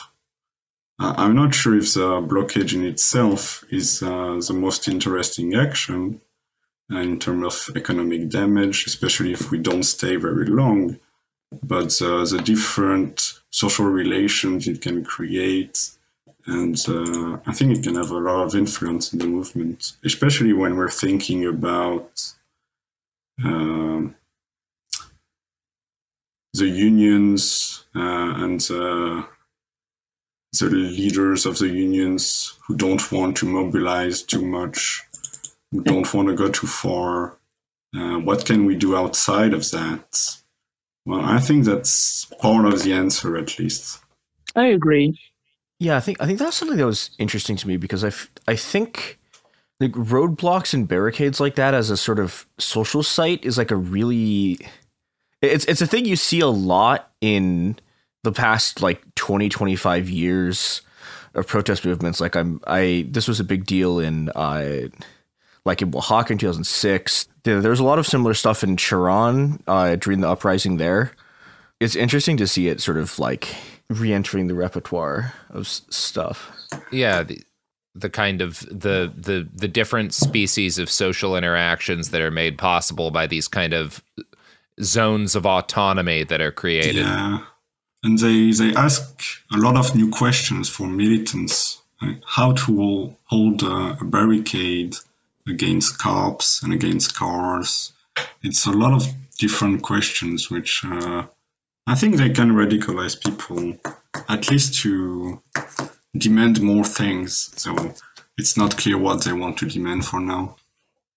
I'm 0.99 1.35
not 1.35 1.55
sure 1.55 1.77
if 1.77 1.95
the 1.95 2.21
blockage 2.21 2.75
in 2.75 2.85
itself 2.85 3.65
is 3.71 4.03
uh, 4.03 4.41
the 4.47 4.55
most 4.55 4.87
interesting 4.89 5.55
action 5.55 6.21
uh, 6.93 6.99
in 6.99 7.19
terms 7.19 7.69
of 7.69 7.77
economic 7.77 8.29
damage, 8.29 8.87
especially 8.87 9.33
if 9.33 9.51
we 9.51 9.59
don't 9.59 9.83
stay 9.83 10.17
very 10.17 10.47
long 10.47 10.99
but 11.63 12.01
uh, 12.03 12.25
the 12.25 12.41
different 12.45 13.41
social 13.51 13.87
relations 13.87 14.67
it 14.69 14.81
can 14.81 15.05
create. 15.05 15.91
And 16.47 16.77
uh, 16.89 17.39
I 17.47 17.53
think 17.53 17.77
it 17.77 17.83
can 17.83 17.95
have 17.95 18.11
a 18.11 18.19
lot 18.19 18.45
of 18.45 18.55
influence 18.55 19.13
in 19.13 19.19
the 19.19 19.27
movement, 19.27 19.93
especially 20.05 20.53
when 20.53 20.77
we're 20.77 20.91
thinking 20.91 21.47
about 21.47 22.23
uh, 23.43 24.03
the 26.53 26.69
unions 26.69 27.85
uh, 27.97 28.35
and 28.45 28.61
the 30.59 30.69
leaders 30.71 31.47
of 31.47 31.59
the 31.59 31.69
unions 31.69 32.59
who 32.67 32.77
don't 32.77 33.13
want 33.13 33.37
to 33.39 33.47
mobilize 33.47 34.23
too 34.23 34.45
much, 34.45 35.03
who 35.71 35.83
don't 35.83 36.13
want 36.13 36.29
to 36.29 36.35
go 36.35 36.49
too 36.51 36.67
far. 36.67 37.39
Uh, 37.97 38.19
what 38.19 38.45
can 38.45 38.65
we 38.65 38.75
do 38.75 38.97
outside 38.97 39.55
of 39.55 39.71
that? 39.71 40.37
Well, 41.07 41.21
I 41.21 41.39
think 41.39 41.65
that's 41.65 42.25
part 42.41 42.65
of 42.67 42.83
the 42.83 42.93
answer, 42.93 43.37
at 43.37 43.59
least. 43.59 44.01
I 44.57 44.67
agree. 44.67 45.19
Yeah, 45.79 45.97
I 45.97 46.01
think 46.01 46.21
I 46.21 46.27
think 46.27 46.39
that's 46.39 46.57
something 46.57 46.79
that 46.79 46.87
was 46.87 47.11
interesting 47.19 47.57
to 47.57 47.69
me 47.69 47.77
because 47.77 48.05
I, 48.05 48.09
f- 48.09 48.31
I 48.49 48.57
think 48.57 49.19
like 49.81 49.93
roadblocks 49.93 50.73
and 50.73 50.89
barricades 50.89 51.41
like 51.41 51.57
that 51.57 51.75
as 51.75 51.91
a 51.91 51.97
sort 51.97 52.19
of 52.19 52.47
social 52.59 53.03
site 53.03 53.45
is 53.45 53.59
like 53.59 53.71
a 53.71 53.77
really 53.77 54.59
it's 55.43 55.65
it's 55.67 55.83
a 55.83 55.87
thing 55.87 56.05
you 56.05 56.17
see 56.17 56.41
a 56.41 56.47
lot 56.47 57.13
in 57.21 57.77
the 58.25 58.33
past 58.33 58.83
like 58.83 59.03
20 59.15 59.49
25 59.49 60.11
years 60.11 60.83
of 61.35 61.47
protest 61.47 61.85
movements 61.85 62.21
like 62.21 62.35
I'm 62.37 62.61
I 62.67 63.07
this 63.09 63.29
was 63.29 63.39
a 63.39 63.45
big 63.45 63.65
deal 63.67 64.01
in 64.01 64.29
uh 64.31 64.89
like 65.65 65.81
in 65.81 65.95
Oaxaca 65.95 66.33
in 66.33 66.39
2006. 66.39 67.27
There's 67.45 67.81
a 67.81 67.85
lot 67.85 67.99
of 67.99 68.07
similar 68.07 68.35
stuff 68.35 68.63
in 68.63 68.77
Chiron 68.77 69.63
uh, 69.67 69.97
during 69.97 70.21
the 70.21 70.29
uprising 70.29 70.77
there. 70.77 71.13
It's 71.81 71.97
interesting 71.97 72.37
to 72.37 72.47
see 72.47 72.69
it 72.69 72.81
sort 72.83 72.99
of 72.99 73.19
like 73.19 73.55
re-entering 73.89 74.47
the 74.47 74.55
repertoire 74.55 75.33
of 75.51 75.63
s- 75.63 75.83
stuff. 75.89 76.53
Yeah, 76.91 77.23
the, 77.23 77.43
the 77.95 78.11
kind 78.11 78.43
of 78.43 78.61
the 78.61 79.11
the 79.17 79.49
the 79.55 79.69
different 79.69 80.13
species 80.13 80.79
of 80.79 80.91
social 80.91 81.35
interactions 81.37 82.11
that 82.11 82.21
are 82.21 82.31
made 82.31 82.59
possible 82.59 83.11
by 83.11 83.27
these 83.27 83.49
kind 83.49 83.73
of 83.73 84.03
zones 84.83 85.35
of 85.35 85.47
autonomy 85.47 86.25
that 86.25 86.41
are 86.43 86.53
created. 86.53 86.97
Yeah, 86.97 87.39
and 88.05 88.19
they 88.19 88.53
they 88.53 88.75
ask 88.75 89.23
a 89.53 89.57
lot 89.57 89.77
of 89.77 89.95
new 89.97 90.11
questions 90.11 90.69
for 90.69 90.87
militants, 90.87 91.83
like 92.03 92.21
how 92.27 92.53
to 92.53 93.17
hold 93.25 93.63
a, 93.63 93.97
a 94.01 94.05
barricade 94.05 94.95
against 95.49 95.99
cops 95.99 96.63
and 96.63 96.73
against 96.73 97.17
cars. 97.17 97.93
It's 98.43 98.67
a 98.67 98.73
lot 98.73 98.93
of 98.93 99.07
different 99.39 99.83
questions, 99.83 100.51
which 100.51 100.85
uh, 100.85 101.25
I 101.87 101.95
think 101.95 102.17
they 102.17 102.31
can 102.31 102.53
radicalize 102.53 103.21
people, 103.21 103.77
at 104.29 104.51
least 104.51 104.81
to 104.83 105.43
demand 106.17 106.61
more 106.63 106.85
things. 106.85 107.53
So 107.57 107.95
it's 108.39 108.57
not 108.57 108.77
clear 108.77 108.99
what 108.99 109.25
they 109.25 109.33
want 109.33 109.59
to 109.59 109.67
demand 109.67 110.05
for 110.05 110.21
now. 110.21 110.57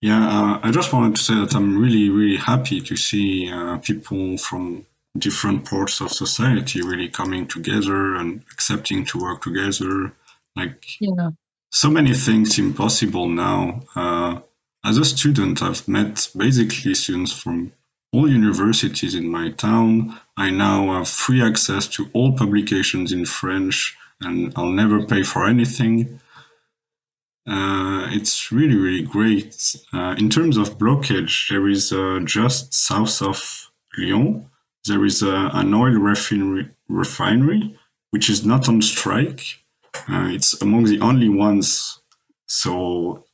Yeah, 0.01 0.25
uh, 0.27 0.59
I 0.63 0.71
just 0.71 0.93
wanted 0.93 1.15
to 1.15 1.21
say 1.21 1.35
that 1.35 1.55
I'm 1.55 1.77
really, 1.77 2.09
really 2.09 2.38
happy 2.38 2.79
to 2.81 2.95
see 2.95 3.51
uh, 3.51 3.77
people 3.79 4.38
from 4.38 4.85
different 5.20 5.65
parts 5.65 6.01
of 6.01 6.11
society 6.11 6.82
really 6.82 7.09
coming 7.09 7.47
together 7.47 8.15
and 8.15 8.43
accepting 8.51 9.05
to 9.05 9.20
work 9.20 9.41
together. 9.41 10.13
Like, 10.55 10.86
yeah 10.99 11.30
so 11.72 11.89
many 11.89 12.13
things 12.13 12.57
impossible 12.59 13.28
now. 13.28 13.82
Uh, 13.95 14.39
as 14.86 14.97
a 14.97 15.05
student, 15.05 15.61
I've 15.61 15.88
met 15.88 16.30
basically 16.36 16.93
students 16.93 17.34
from 17.34 17.72
all 18.13 18.30
universities 18.30 19.15
in 19.15 19.28
my 19.28 19.51
town. 19.51 20.20
I 20.38 20.49
now 20.49 20.93
have 20.93 21.09
free 21.09 21.43
access 21.43 21.88
to 21.89 22.09
all 22.13 22.38
publications 22.38 23.11
in 23.11 23.26
French, 23.26 23.97
and 24.22 24.53
I'll 24.55 24.72
never 24.72 25.05
pay 25.05 25.24
for 25.24 25.45
anything. 25.45 26.20
Uh, 27.45 28.07
it's 28.11 28.51
really, 28.51 28.76
really 28.76 29.03
great. 29.03 29.76
Uh, 29.93 30.15
in 30.18 30.30
terms 30.30 30.57
of 30.57 30.78
blockage, 30.78 31.49
there 31.49 31.68
is 31.68 31.91
uh, 31.91 32.20
just 32.24 32.74
south 32.74 33.22
of 33.22 33.72
Lyon, 33.97 34.49
there 34.88 35.05
is 35.05 35.23
uh, 35.23 35.49
an 35.53 35.73
oil 35.73 35.93
refinery, 35.93 36.69
refinery, 36.88 37.77
which 38.11 38.29
is 38.29 38.45
not 38.45 38.69
on 38.69 38.81
strike 38.81 39.41
uh, 40.09 40.29
it's 40.31 40.61
among 40.61 40.85
the 40.85 40.99
only 41.01 41.29
ones. 41.29 41.99
So 42.47 43.25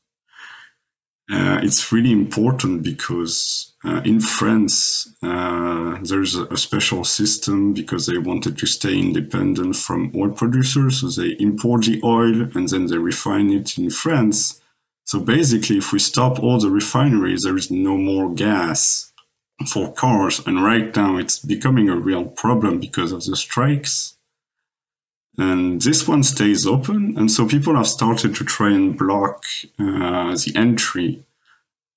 uh, 1.32 1.60
it's 1.62 1.92
really 1.92 2.12
important 2.12 2.84
because 2.84 3.74
uh, 3.84 4.02
in 4.06 4.20
France 4.20 5.14
uh, 5.22 6.00
there's 6.02 6.36
a, 6.36 6.46
a, 6.46 6.58
special 6.58 7.04
system 7.04 7.74
because 7.74 8.06
they 8.06 8.18
wanted 8.18 8.58
to 8.58 8.66
stay 8.66 8.98
independent 8.98 9.76
from 9.76 10.12
oil 10.16 10.32
producers. 10.32 11.02
So 11.02 11.10
they 11.10 11.32
import 11.40 11.86
the 11.86 12.02
oil 12.04 12.50
and 12.56 12.68
then 12.68 12.88
they 12.88 12.98
refine 12.98 13.52
it 13.52 13.78
in 13.78 13.90
France. 13.90 14.62
So 15.06 15.20
basically, 15.20 15.78
if 15.78 15.92
we 15.92 16.00
stop 16.00 16.40
all 16.40 16.60
the 16.60 16.72
refineries, 16.72 17.44
there 17.44 17.58
is 17.58 17.70
no 17.70 17.98
more 17.98 18.34
gas 18.34 19.13
for 19.68 19.92
cars. 19.94 20.46
And 20.46 20.64
right 20.64 20.96
now, 20.96 21.18
it's 21.18 21.40
becoming 21.40 21.90
a 21.90 21.96
real 21.96 22.26
problem 22.26 22.80
because 22.80 23.12
of 23.12 23.24
the 23.24 23.36
strikes. 23.36 24.18
And 25.38 25.82
this 25.82 26.08
one 26.08 26.24
stays 26.24 26.68
open. 26.68 27.18
And 27.18 27.32
so 27.32 27.48
people 27.48 27.76
have 27.76 27.88
started 27.88 28.36
to 28.36 28.44
try 28.44 28.72
and 28.72 28.98
block 28.98 29.46
uh, 29.80 30.36
the 30.36 30.54
entry. 30.56 31.24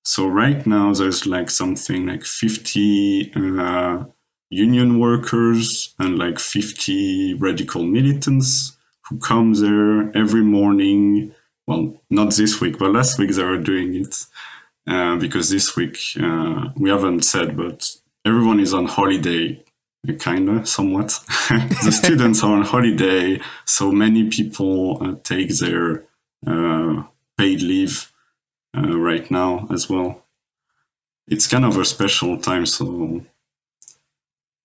So 0.03 0.27
right 0.27 0.65
now 0.65 0.93
there's 0.93 1.27
like 1.27 1.49
something 1.49 2.07
like 2.07 2.23
50 2.23 3.33
uh, 3.35 4.05
union 4.49 4.99
workers 4.99 5.93
and 5.99 6.17
like 6.17 6.39
50 6.39 7.35
radical 7.35 7.83
militants 7.83 8.77
who 9.01 9.19
come 9.19 9.53
there 9.53 10.15
every 10.17 10.43
morning 10.43 11.33
well, 11.67 12.01
not 12.09 12.33
this 12.33 12.61
week, 12.61 12.79
but 12.79 12.93
last 12.93 13.19
week 13.19 13.31
they 13.31 13.43
were 13.43 13.57
doing 13.57 13.93
it 13.95 14.25
uh, 14.87 15.17
because 15.17 15.49
this 15.49 15.75
week 15.75 15.99
uh, 16.21 16.69
we 16.77 16.89
haven't 16.89 17.23
said, 17.23 17.57
but 17.57 17.89
everyone 18.25 18.59
is 18.59 18.73
on 18.73 18.85
holiday, 18.85 19.61
kind 20.19 20.49
of, 20.49 20.67
somewhat. 20.67 21.07
the 21.49 21.91
students 21.91 22.43
are 22.43 22.53
on 22.53 22.63
holiday, 22.63 23.39
so 23.65 23.91
many 23.91 24.29
people 24.29 24.97
uh, 25.03 25.15
take 25.23 25.49
their 25.57 26.05
uh, 26.45 27.03
paid 27.37 27.61
leave 27.61 28.11
uh, 28.77 28.97
right 28.97 29.29
now 29.29 29.67
as 29.71 29.89
well. 29.89 30.23
It's 31.27 31.47
kind 31.47 31.65
of 31.65 31.77
a 31.77 31.85
special 31.85 32.37
time, 32.37 32.65
so. 32.65 33.21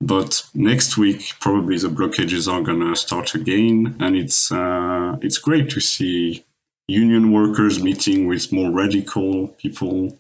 But 0.01 0.45
next 0.55 0.99
week, 0.99 1.35
probably 1.41 1.79
the 1.79 1.89
blockages 1.89 2.53
are 2.53 2.61
gonna 2.63 2.95
start 2.97 3.35
again, 3.35 3.97
and 4.01 4.17
it's 4.17 4.51
uh, 4.51 5.17
it's 5.23 5.39
great 5.39 5.71
to 5.71 5.81
see 5.81 6.45
union 6.89 7.33
workers 7.33 7.83
meeting 7.83 8.27
with 8.27 8.53
more 8.53 8.71
radical 8.71 9.49
people 9.49 10.19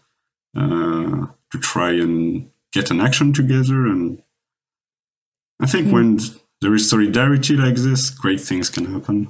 uh, 0.56 1.26
to 1.50 1.58
try 1.58 1.90
and 1.90 2.50
get 2.72 2.90
an 2.90 3.00
action 3.00 3.32
together. 3.32 3.86
And 3.86 4.22
I 5.60 5.66
think 5.66 5.88
mm. 5.88 5.92
when 5.92 6.18
there 6.60 6.74
is 6.74 6.88
solidarity 6.88 7.56
like 7.56 7.76
this, 7.76 8.10
great 8.10 8.40
things 8.40 8.70
can 8.70 8.86
happen. 8.86 9.28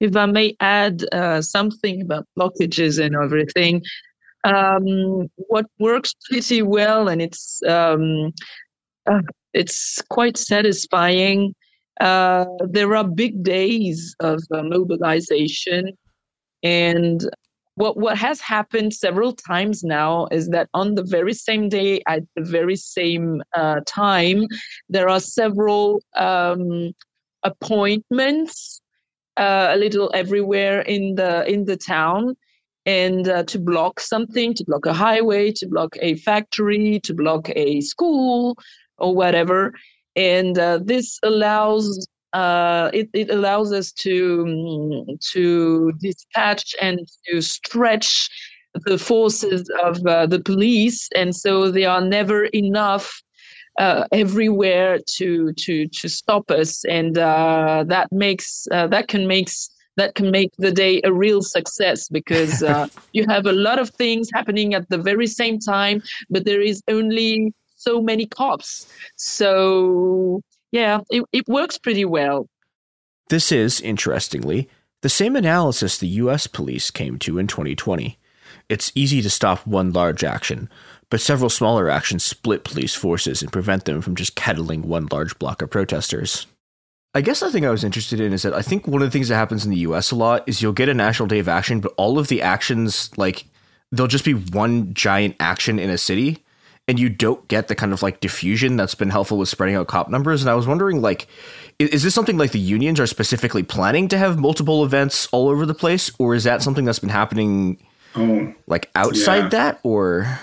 If 0.00 0.16
I 0.16 0.26
may 0.26 0.56
add 0.60 1.04
uh, 1.12 1.42
something 1.42 2.02
about 2.02 2.26
blockages 2.38 3.04
and 3.04 3.14
everything, 3.14 3.82
um, 4.44 5.28
what 5.48 5.66
works 5.78 6.14
pretty 6.28 6.62
well 6.62 7.08
and 7.08 7.20
it's 7.20 7.60
um, 7.68 8.32
uh, 9.06 9.20
it's 9.52 10.00
quite 10.08 10.38
satisfying. 10.38 11.54
Uh, 12.00 12.46
there 12.70 12.96
are 12.96 13.06
big 13.06 13.42
days 13.42 14.16
of 14.20 14.42
uh, 14.54 14.62
mobilization 14.62 15.92
and 16.62 17.28
what 17.76 17.96
what 17.96 18.18
has 18.18 18.40
happened 18.40 18.92
several 18.92 19.32
times 19.32 19.82
now 19.82 20.26
is 20.30 20.48
that 20.48 20.68
on 20.74 20.94
the 20.96 21.02
very 21.02 21.32
same 21.32 21.68
day 21.68 22.02
at 22.06 22.22
the 22.36 22.42
very 22.42 22.76
same 22.76 23.42
uh, 23.54 23.80
time, 23.86 24.46
there 24.88 25.08
are 25.08 25.20
several 25.20 26.02
um, 26.14 26.92
appointments 27.42 28.82
uh, 29.36 29.68
a 29.70 29.76
little 29.76 30.10
everywhere 30.14 30.80
in 30.82 31.14
the 31.14 31.50
in 31.50 31.64
the 31.64 31.76
town. 31.76 32.36
And 32.86 33.28
uh, 33.28 33.44
to 33.44 33.58
block 33.58 34.00
something 34.00 34.54
to 34.54 34.64
block 34.64 34.86
a 34.86 34.94
highway 34.94 35.52
to 35.52 35.66
block 35.68 35.96
a 36.00 36.16
factory 36.16 36.98
to 37.04 37.14
block 37.14 37.50
a 37.54 37.82
school 37.82 38.56
or 38.96 39.14
whatever. 39.14 39.74
And 40.16 40.58
uh, 40.58 40.80
this 40.82 41.18
allows 41.22 42.08
uh, 42.32 42.90
it, 42.92 43.08
it 43.12 43.30
allows 43.30 43.72
us 43.72 43.92
to 43.92 44.44
mm, 44.44 45.20
to 45.32 45.92
dispatch 46.00 46.74
and 46.80 47.00
to 47.26 47.40
stretch 47.40 48.28
the 48.84 48.98
forces 48.98 49.68
of 49.82 50.04
uh, 50.06 50.26
the 50.26 50.40
police, 50.40 51.08
and 51.16 51.34
so 51.34 51.70
they 51.70 51.84
are 51.84 52.00
never 52.00 52.44
enough 52.46 53.22
uh, 53.78 54.04
everywhere 54.12 54.98
to 55.16 55.52
to 55.54 55.86
to 55.88 56.08
stop 56.08 56.50
us, 56.50 56.84
and 56.84 57.18
uh, 57.18 57.84
that 57.88 58.10
makes 58.12 58.66
uh, 58.72 58.86
that 58.86 59.08
can 59.08 59.26
makes 59.26 59.70
that 59.96 60.14
can 60.14 60.30
make 60.30 60.50
the 60.58 60.70
day 60.70 61.00
a 61.04 61.12
real 61.12 61.42
success 61.42 62.08
because 62.08 62.62
uh, 62.62 62.86
you 63.12 63.26
have 63.28 63.46
a 63.46 63.52
lot 63.52 63.78
of 63.78 63.90
things 63.90 64.28
happening 64.32 64.72
at 64.74 64.88
the 64.88 64.98
very 64.98 65.26
same 65.26 65.58
time, 65.58 66.00
but 66.30 66.44
there 66.44 66.60
is 66.62 66.82
only 66.88 67.52
so 67.76 68.00
many 68.00 68.26
cops. 68.26 68.86
So 69.16 70.42
yeah, 70.72 71.00
it, 71.10 71.24
it 71.32 71.48
works 71.48 71.78
pretty 71.78 72.04
well. 72.04 72.46
This 73.28 73.52
is, 73.52 73.80
interestingly, 73.80 74.68
the 75.02 75.08
same 75.08 75.36
analysis 75.36 75.96
the 75.96 76.08
US 76.08 76.46
police 76.46 76.90
came 76.90 77.18
to 77.20 77.38
in 77.38 77.46
2020. 77.46 78.18
It's 78.68 78.92
easy 78.94 79.22
to 79.22 79.30
stop 79.30 79.66
one 79.66 79.92
large 79.92 80.22
action, 80.24 80.68
but 81.10 81.20
several 81.20 81.50
smaller 81.50 81.88
actions 81.88 82.24
split 82.24 82.64
police 82.64 82.94
forces 82.94 83.42
and 83.42 83.52
prevent 83.52 83.84
them 83.84 84.00
from 84.00 84.14
just 84.14 84.36
kettling 84.36 84.82
one 84.82 85.08
large 85.10 85.38
block 85.38 85.62
of 85.62 85.70
protesters. 85.70 86.46
I 87.14 87.20
guess 87.22 87.40
the 87.40 87.50
thing 87.50 87.66
I 87.66 87.70
was 87.70 87.82
interested 87.82 88.20
in 88.20 88.32
is 88.32 88.42
that 88.42 88.54
I 88.54 88.62
think 88.62 88.86
one 88.86 89.02
of 89.02 89.08
the 89.08 89.12
things 89.12 89.28
that 89.28 89.36
happens 89.36 89.64
in 89.64 89.70
the 89.70 89.78
US 89.78 90.12
a 90.12 90.16
lot 90.16 90.48
is 90.48 90.62
you'll 90.62 90.72
get 90.72 90.88
a 90.88 90.94
national 90.94 91.26
day 91.26 91.40
of 91.40 91.48
action, 91.48 91.80
but 91.80 91.92
all 91.96 92.18
of 92.18 92.28
the 92.28 92.42
actions, 92.42 93.10
like, 93.16 93.46
there'll 93.90 94.06
just 94.06 94.24
be 94.24 94.34
one 94.34 94.94
giant 94.94 95.34
action 95.40 95.80
in 95.80 95.90
a 95.90 95.98
city 95.98 96.44
and 96.90 96.98
you 96.98 97.08
don't 97.08 97.46
get 97.46 97.68
the 97.68 97.76
kind 97.76 97.92
of 97.92 98.02
like 98.02 98.18
diffusion 98.18 98.76
that's 98.76 98.96
been 98.96 99.10
helpful 99.10 99.38
with 99.38 99.48
spreading 99.48 99.76
out 99.76 99.86
cop 99.86 100.10
numbers. 100.10 100.42
And 100.42 100.50
I 100.50 100.54
was 100.54 100.66
wondering, 100.66 101.00
like, 101.00 101.28
is 101.78 102.02
this 102.02 102.12
something 102.12 102.36
like 102.36 102.50
the 102.50 102.58
unions 102.58 102.98
are 102.98 103.06
specifically 103.06 103.62
planning 103.62 104.08
to 104.08 104.18
have 104.18 104.40
multiple 104.40 104.84
events 104.84 105.28
all 105.30 105.48
over 105.48 105.64
the 105.64 105.72
place, 105.72 106.10
or 106.18 106.34
is 106.34 106.42
that 106.42 106.62
something 106.64 106.84
that's 106.84 106.98
been 106.98 107.08
happening, 107.08 107.78
oh, 108.16 108.52
like 108.66 108.90
outside 108.96 109.44
yeah. 109.44 109.48
that, 109.50 109.80
or? 109.84 110.40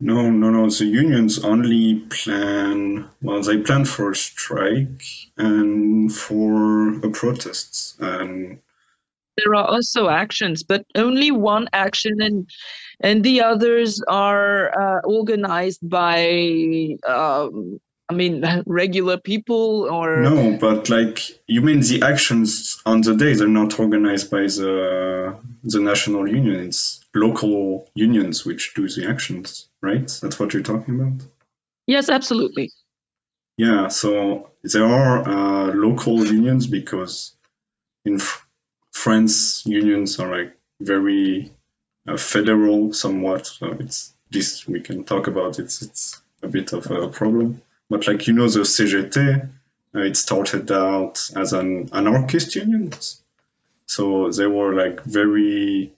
No, 0.00 0.28
no, 0.28 0.50
no. 0.50 0.68
The 0.68 0.86
unions 0.86 1.44
only 1.44 2.00
plan. 2.10 3.08
Well, 3.22 3.40
they 3.40 3.58
plan 3.58 3.84
for 3.84 4.10
a 4.10 4.16
strike 4.16 5.04
and 5.36 6.12
for 6.12 6.98
a 6.98 7.10
protests, 7.10 7.96
and 8.00 8.58
there 9.44 9.54
are 9.54 9.66
also 9.66 10.08
actions, 10.08 10.62
but 10.62 10.84
only 10.94 11.30
one 11.30 11.68
action 11.72 12.20
and 12.20 12.48
and 13.00 13.22
the 13.22 13.40
others 13.40 14.02
are 14.08 14.76
uh, 14.78 15.00
organized 15.04 15.88
by 15.88 16.96
um, 17.06 17.78
I 18.08 18.14
mean, 18.14 18.44
regular 18.66 19.18
people 19.18 19.88
or 19.90 20.22
no, 20.22 20.56
but 20.58 20.88
like 20.88 21.20
you 21.46 21.60
mean 21.60 21.80
the 21.80 22.02
actions 22.02 22.80
on 22.86 23.02
the 23.02 23.14
day 23.14 23.34
they're 23.34 23.48
not 23.48 23.78
organized 23.78 24.30
by 24.30 24.42
the 24.42 25.36
the 25.64 25.80
national 25.80 26.28
union. 26.28 26.66
It's 26.66 27.04
local 27.14 27.88
unions 27.94 28.44
which 28.44 28.74
do 28.74 28.88
the 28.88 29.06
actions, 29.08 29.68
right? 29.82 30.08
That's 30.22 30.38
what 30.38 30.52
you're 30.52 30.62
talking 30.62 31.00
about. 31.00 31.26
Yes, 31.86 32.08
absolutely. 32.08 32.70
Yeah, 33.56 33.88
so 33.88 34.50
there 34.62 34.86
are 34.86 35.28
uh, 35.28 35.74
local 35.74 36.24
unions 36.24 36.66
because 36.66 37.34
in 38.04 38.20
France 39.02 39.64
unions 39.64 40.18
are 40.18 40.30
like 40.38 40.52
very 40.80 41.52
uh, 42.08 42.16
federal 42.16 42.92
somewhat. 42.92 43.46
So 43.46 43.76
it's 43.78 44.14
this 44.30 44.66
we 44.66 44.80
can 44.80 45.04
talk 45.04 45.28
about. 45.28 45.58
It's 45.58 45.82
it's 45.82 46.20
a 46.42 46.48
bit 46.48 46.72
of 46.72 46.90
a 46.90 47.08
problem. 47.08 47.62
But 47.90 48.08
like 48.08 48.26
you 48.26 48.34
know, 48.34 48.48
the 48.48 48.60
CGT, 48.60 49.48
uh, 49.94 50.00
it 50.00 50.16
started 50.16 50.70
out 50.72 51.16
as 51.36 51.52
an 51.52 51.88
anarchist 51.92 52.56
union. 52.56 52.92
So 53.86 54.30
they 54.30 54.46
were 54.46 54.74
like 54.74 55.02
very 55.04 55.92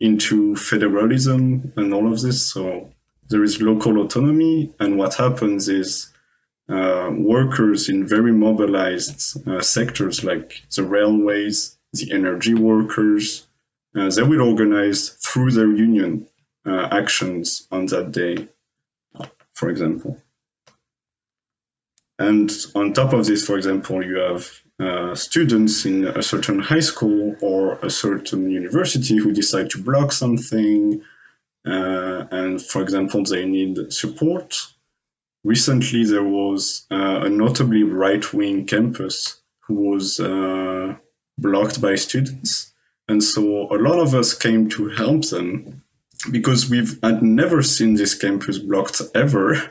into 0.00 0.56
federalism 0.56 1.72
and 1.76 1.92
all 1.92 2.10
of 2.10 2.20
this. 2.22 2.42
So 2.42 2.90
there 3.28 3.44
is 3.44 3.60
local 3.60 4.00
autonomy, 4.00 4.72
and 4.80 4.98
what 4.98 5.14
happens 5.14 5.68
is 5.68 6.10
uh, 6.68 7.10
workers 7.12 7.88
in 7.88 8.06
very 8.06 8.32
mobilized 8.32 9.46
uh, 9.46 9.60
sectors 9.60 10.24
like 10.24 10.62
the 10.74 10.82
railways, 10.82 11.76
the 11.92 12.12
energy 12.12 12.54
workers, 12.54 13.46
uh, 13.96 14.10
they 14.10 14.22
will 14.22 14.42
organize 14.42 15.10
through 15.10 15.52
their 15.52 15.70
union 15.70 16.26
uh, 16.66 16.88
actions 16.90 17.66
on 17.70 17.86
that 17.86 18.12
day, 18.12 18.48
for 19.54 19.70
example. 19.70 20.20
And 22.18 22.50
on 22.74 22.92
top 22.92 23.12
of 23.12 23.26
this, 23.26 23.46
for 23.46 23.56
example, 23.56 24.02
you 24.02 24.16
have 24.16 24.48
uh, 24.78 25.14
students 25.14 25.84
in 25.84 26.06
a 26.06 26.22
certain 26.22 26.58
high 26.58 26.80
school 26.80 27.36
or 27.40 27.78
a 27.82 27.90
certain 27.90 28.50
university 28.50 29.16
who 29.16 29.32
decide 29.32 29.70
to 29.70 29.82
block 29.82 30.12
something. 30.12 31.02
Uh, 31.66 32.24
and 32.30 32.62
for 32.62 32.82
example, 32.82 33.22
they 33.22 33.44
need 33.44 33.92
support. 33.92 34.56
Recently, 35.44 36.04
there 36.04 36.24
was 36.24 36.86
uh, 36.90 37.20
a 37.24 37.28
notably 37.28 37.82
right 37.82 38.32
wing 38.32 38.66
campus 38.66 39.40
who 39.60 39.74
was 39.74 40.18
uh, 40.18 40.96
blocked 41.38 41.80
by 41.80 41.94
students. 41.94 42.72
And 43.08 43.22
so 43.22 43.68
a 43.72 43.78
lot 43.78 43.98
of 44.00 44.14
us 44.14 44.34
came 44.34 44.68
to 44.70 44.88
help 44.88 45.26
them 45.26 45.82
because 46.30 46.68
we've 46.68 46.98
had 47.02 47.22
never 47.22 47.62
seen 47.62 47.94
this 47.94 48.14
campus 48.14 48.58
blocked 48.58 49.00
ever. 49.14 49.70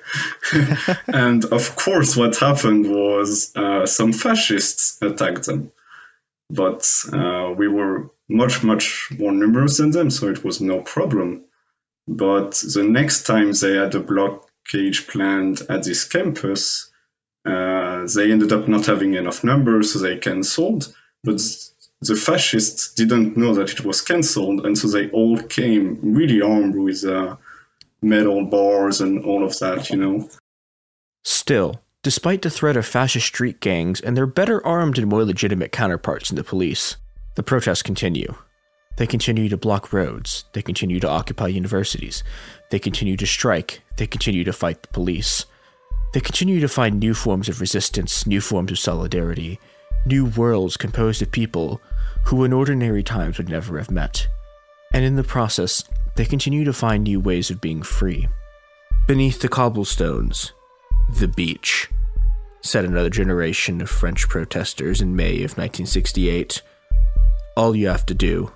and 1.08 1.46
of 1.46 1.76
course, 1.76 2.16
what 2.16 2.38
happened 2.38 2.90
was 2.90 3.52
uh, 3.56 3.86
some 3.86 4.14
fascists 4.14 5.02
attacked 5.02 5.46
them. 5.46 5.72
But 6.50 6.90
uh, 7.12 7.54
we 7.58 7.68
were 7.68 8.12
much, 8.30 8.64
much 8.64 9.10
more 9.18 9.32
numerous 9.32 9.78
than 9.78 9.92
them, 9.92 10.10
so 10.10 10.30
it 10.30 10.44
was 10.44 10.62
no 10.62 10.82
problem. 10.82 11.44
But 12.08 12.52
the 12.74 12.84
next 12.84 13.24
time 13.24 13.52
they 13.54 13.76
had 13.76 13.96
a 13.96 14.00
blockage 14.00 15.08
planned 15.08 15.62
at 15.70 15.84
this 15.84 16.04
campus, 16.06 16.92
uh, 17.46 18.08
they 18.16 18.32
ended 18.32 18.54
up 18.54 18.68
not 18.68 18.86
having 18.86 19.16
enough 19.16 19.44
numbers, 19.44 19.94
so 19.94 20.00
they 20.00 20.18
cancelled. 20.18 20.94
But 21.26 21.42
the 22.02 22.16
fascists 22.16 22.94
didn't 22.94 23.36
know 23.36 23.54
that 23.56 23.72
it 23.72 23.84
was 23.84 24.02
cancelled, 24.02 24.66
and 24.66 24.78
so 24.78 24.88
they 24.88 25.10
all 25.10 25.38
came 25.38 26.00
really 26.02 26.42
armed 26.42 26.76
with 26.76 27.04
uh, 27.04 27.36
metal 28.02 28.46
bars 28.46 29.02
and 29.02 29.24
all 29.26 29.44
of 29.44 29.58
that, 29.60 29.90
you 29.90 29.98
know. 29.98 30.30
Still, 31.24 31.82
despite 32.04 32.44
the 32.44 32.50
threat 32.50 32.78
of 32.78 32.86
fascist 32.86 33.26
street 33.26 33.60
gangs 33.60 34.00
and 34.00 34.16
their 34.16 34.28
better 34.28 34.66
armed 34.66 34.98
and 34.98 35.08
more 35.08 35.26
legitimate 35.26 35.72
counterparts 35.72 36.30
in 36.30 36.36
the 36.36 36.44
police, 36.44 36.98
the 37.36 37.44
protests 37.44 37.82
continue. 37.82 38.36
They 38.98 39.08
continue 39.08 39.50
to 39.50 39.58
block 39.58 39.92
roads. 39.92 40.46
They 40.54 40.62
continue 40.62 41.00
to 41.02 41.10
occupy 41.10 41.48
universities. 41.48 42.24
They 42.70 42.80
continue 42.80 43.18
to 43.18 43.26
strike. 43.26 43.82
They 43.98 44.08
continue 44.08 44.46
to 44.46 44.54
fight 44.54 44.84
the 44.84 44.88
police. 44.90 45.46
They 46.14 46.22
continue 46.22 46.62
to 46.62 46.70
find 46.70 46.98
new 46.98 47.14
forms 47.14 47.50
of 47.50 47.60
resistance, 47.60 48.26
new 48.26 48.40
forms 48.40 48.72
of 48.72 48.80
solidarity, 48.80 49.60
new 50.06 50.26
worlds 50.26 50.78
composed 50.78 51.22
of 51.22 51.32
people 51.32 51.82
who 52.26 52.44
in 52.44 52.54
ordinary 52.54 53.04
times 53.04 53.38
would 53.38 53.50
never 53.50 53.78
have 53.78 53.92
met. 53.92 54.28
And 54.94 55.04
in 55.04 55.16
the 55.16 55.24
process, 55.24 55.84
they 56.16 56.26
continue 56.26 56.64
to 56.64 56.74
find 56.74 57.04
new 57.04 57.20
ways 57.20 57.50
of 57.50 57.62
being 57.62 57.82
free. 57.82 58.30
Beneath 59.08 59.42
the 59.42 59.50
cobblestones, 59.50 60.54
the 61.20 61.28
beach, 61.28 61.90
said 62.62 62.86
another 62.86 63.10
generation 63.10 63.82
of 63.82 63.90
French 63.90 64.28
protesters 64.28 65.02
in 65.02 65.16
May 65.16 65.36
of 65.36 65.58
1968. 65.58 66.62
All 67.56 67.76
you 67.76 67.88
have 67.88 68.06
to 68.08 68.14
do 68.14 68.52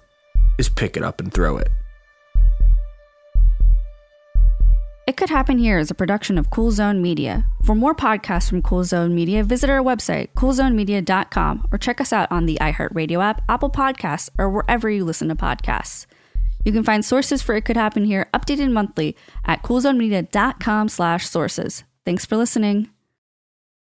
is 0.58 0.68
pick 0.68 0.98
it 0.98 1.04
up 1.04 1.20
and 1.20 1.32
throw 1.32 1.58
it. 1.58 1.70
It 5.10 5.18
Could 5.18 5.32
Happen 5.32 5.58
Here 5.58 5.80
is 5.80 5.90
a 5.90 5.96
production 5.96 6.38
of 6.38 6.52
Cool 6.52 6.70
Zone 6.70 7.02
Media. 7.02 7.48
For 7.64 7.74
more 7.74 7.96
podcasts 7.96 8.48
from 8.48 8.62
Cool 8.62 8.84
Zone 8.84 9.16
Media, 9.16 9.44
visit 9.44 9.68
our 9.68 9.82
website, 9.82 10.32
coolzonemedia.com, 10.36 11.68
or 11.72 11.80
check 11.80 12.00
us 12.00 12.14
out 12.14 12.32
on 12.32 12.46
the 12.46 12.60
iHeartRadio 12.62 13.20
app, 13.20 13.42
Apple 13.50 13.72
Podcasts, 13.72 14.30
or 14.38 14.52
wherever 14.52 14.88
you 14.88 15.04
listen 15.04 15.28
to 15.30 15.36
podcasts. 15.36 16.06
You 16.64 16.72
can 16.72 16.84
find 16.84 17.04
sources 17.04 17.42
for 17.42 17.56
It 17.56 17.66
Could 17.66 17.76
Happen 17.76 18.06
Here 18.06 18.30
updated 18.36 18.72
monthly 18.72 19.18
at 19.46 19.64
coolzonemedia.com 19.64 20.90
slash 20.90 21.28
sources. 21.28 21.84
Thanks 22.06 22.28
for 22.28 22.38
listening. 22.38 22.92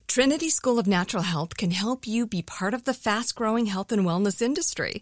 Trinity 0.07 0.51
School 0.51 0.77
of 0.77 0.85
Natural 0.85 1.23
Health 1.23 1.57
can 1.57 1.71
help 1.71 2.05
you 2.05 2.27
be 2.27 2.43
part 2.43 2.75
of 2.75 2.83
the 2.83 2.93
fast-growing 2.93 3.65
health 3.65 3.91
and 3.91 4.05
wellness 4.05 4.39
industry. 4.39 5.01